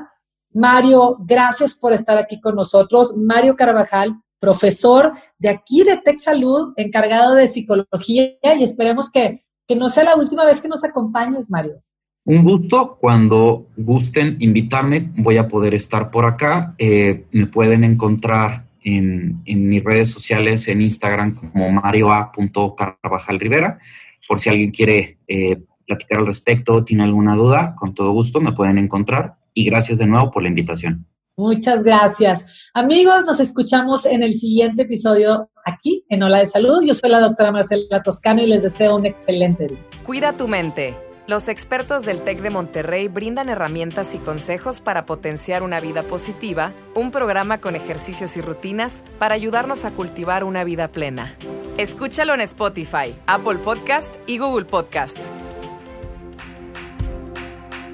Mario, 0.52 1.18
gracias 1.20 1.76
por 1.76 1.92
estar 1.92 2.18
aquí 2.18 2.40
con 2.40 2.56
nosotros. 2.56 3.16
Mario 3.18 3.58
Carvajal, 3.58 4.16
profesor 4.40 5.12
de 5.38 5.50
aquí 5.50 5.84
de 5.84 5.98
Tech 5.98 6.18
Salud, 6.18 6.74
encargado 6.78 7.36
de 7.36 7.48
psicología 7.48 8.38
y 8.42 8.64
esperemos 8.64 9.12
que, 9.12 9.45
que 9.68 9.76
no 9.76 9.90
sea 9.90 10.04
la 10.04 10.16
última 10.16 10.46
vez 10.46 10.62
que 10.62 10.68
nos 10.68 10.84
acompañes, 10.84 11.50
Mario. 11.50 11.82
Un 12.26 12.44
gusto. 12.44 12.98
Cuando 13.00 13.68
gusten 13.78 14.38
invitarme, 14.40 15.12
voy 15.18 15.38
a 15.38 15.48
poder 15.48 15.74
estar 15.74 16.10
por 16.10 16.26
acá. 16.26 16.74
Eh, 16.78 17.26
me 17.32 17.48
pueden 17.48 17.84
encontrar 17.84 18.66
en, 18.84 19.42
mis 19.46 19.84
redes 19.84 20.10
sociales, 20.10 20.68
en 20.68 20.82
Instagram 20.82 21.36
como 21.36 21.72
marioa.carvajal 21.72 23.40
Rivera 23.40 23.80
por 24.28 24.40
si 24.40 24.50
alguien 24.50 24.72
quiere 24.72 25.20
eh, 25.28 25.62
platicar 25.86 26.20
al 26.20 26.26
respecto, 26.26 26.84
tiene 26.84 27.04
alguna 27.04 27.36
duda, 27.36 27.76
con 27.76 27.94
todo 27.94 28.12
gusto 28.12 28.42
me 28.42 28.54
pueden 28.54 28.78
encontrar. 28.78 29.36
Y 29.54 29.66
gracias 29.66 30.00
de 30.00 30.08
nuevo 30.08 30.32
por 30.32 30.44
la 30.44 30.50
invitación. 30.50 31.06
Muchas 31.38 31.84
gracias. 31.84 32.46
Amigos, 32.74 33.26
nos 33.26 33.40
escuchamos 33.40 34.06
en 34.06 34.24
el 34.24 34.34
siguiente 34.34 34.84
episodio 34.84 35.50
aquí 35.66 36.06
en 36.10 36.24
Hola 36.24 36.40
de 36.40 36.48
Salud. 36.48 36.82
Yo 36.86 36.94
soy 36.94 37.10
la 37.10 37.20
doctora 37.20 37.52
Marcela 37.52 38.02
Toscano 38.04 38.42
y 38.42 38.48
les 38.48 38.64
deseo 38.64 38.96
un 38.96 39.06
excelente 39.06 39.68
día. 39.68 39.80
Cuida 40.06 40.34
tu 40.34 40.48
mente. 40.48 40.96
Los 41.28 41.50
expertos 41.50 42.06
del 42.06 42.22
TEC 42.22 42.42
de 42.42 42.52
Monterrey 42.52 43.08
brindan 43.08 43.50
herramientas 43.50 44.14
y 44.14 44.20
consejos 44.20 44.80
para 44.80 45.08
potenciar 45.08 45.64
una 45.64 45.80
vida 45.80 46.04
positiva, 46.04 46.72
un 46.94 47.10
programa 47.10 47.60
con 47.60 47.76
ejercicios 47.76 48.38
y 48.38 48.42
rutinas 48.42 49.04
para 49.18 49.34
ayudarnos 49.34 49.86
a 49.86 49.92
cultivar 49.92 50.44
una 50.44 50.64
vida 50.64 50.88
plena. 50.90 51.36
Escúchalo 51.78 52.36
en 52.36 52.42
Spotify, 52.42 53.16
Apple 53.26 53.58
Podcast 53.58 54.16
y 54.28 54.38
Google 54.38 54.66
Podcast. 54.66 55.18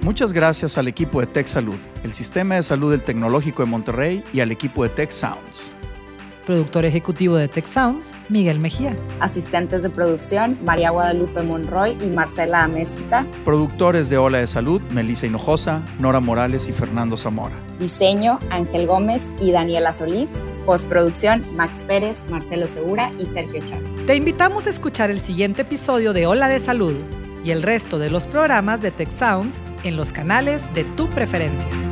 Muchas 0.02 0.34
gracias 0.34 0.80
al 0.80 0.88
equipo 0.88 1.22
de 1.22 1.28
Tech 1.28 1.46
Salud, 1.46 1.76
el 2.04 2.12
sistema 2.12 2.56
de 2.56 2.64
salud 2.64 2.90
del 2.90 3.04
Tecnológico 3.04 3.62
de 3.64 3.70
Monterrey 3.70 4.24
y 4.34 4.40
al 4.40 4.52
equipo 4.52 4.82
de 4.82 4.90
Tech 4.90 5.12
Sounds. 5.12 5.72
Productor 6.48 6.86
ejecutivo 6.86 7.36
de 7.36 7.48
Tech 7.48 7.68
Sounds, 7.68 8.12
Miguel 8.28 8.58
Mejía. 8.58 8.98
Asistentes 9.20 9.84
de 9.84 9.92
producción, 9.92 10.58
María 10.66 10.90
Guadalupe 10.90 11.44
Monroy 11.44 12.00
y 12.02 12.08
Marcela 12.08 12.64
Amezquita. 12.64 13.28
Productores 13.46 14.10
de 14.10 14.18
Ola 14.18 14.40
de 14.40 14.48
Salud, 14.48 14.82
Melissa 14.90 15.28
Hinojosa, 15.28 15.84
Nora 16.00 16.20
Morales 16.20 16.68
y 16.68 16.74
Fernando 16.74 17.16
Zamora. 17.16 17.54
Diseño, 17.80 18.40
Ángel 18.50 18.88
Gómez 18.88 19.32
y 19.40 19.52
Daniela 19.52 19.94
Solís. 19.94 20.34
Postproducción, 20.66 21.44
Max 21.56 21.84
Pérez, 21.86 22.26
Marcelo 22.28 22.68
Segura 22.68 23.12
y 23.20 23.28
Sergio 23.28 23.64
Chávez. 23.64 24.08
Te 24.08 24.16
invitamos 24.16 24.66
a 24.66 24.72
escuchar 24.72 25.12
el 25.12 25.22
siguiente 25.22 25.62
episodio 25.62 26.12
de 26.12 26.26
Ola 26.26 26.48
de 26.48 26.60
Salud 26.60 26.96
y 27.44 27.52
el 27.52 27.64
resto 27.64 28.00
de 28.00 28.10
los 28.10 28.24
programas 28.24 28.82
de 28.82 28.92
Tech 28.92 29.10
Sounds 29.12 29.62
en 29.84 29.98
los 29.98 30.12
canales 30.12 30.74
de 30.74 30.84
tu 30.84 31.08
preferencia. 31.08 31.91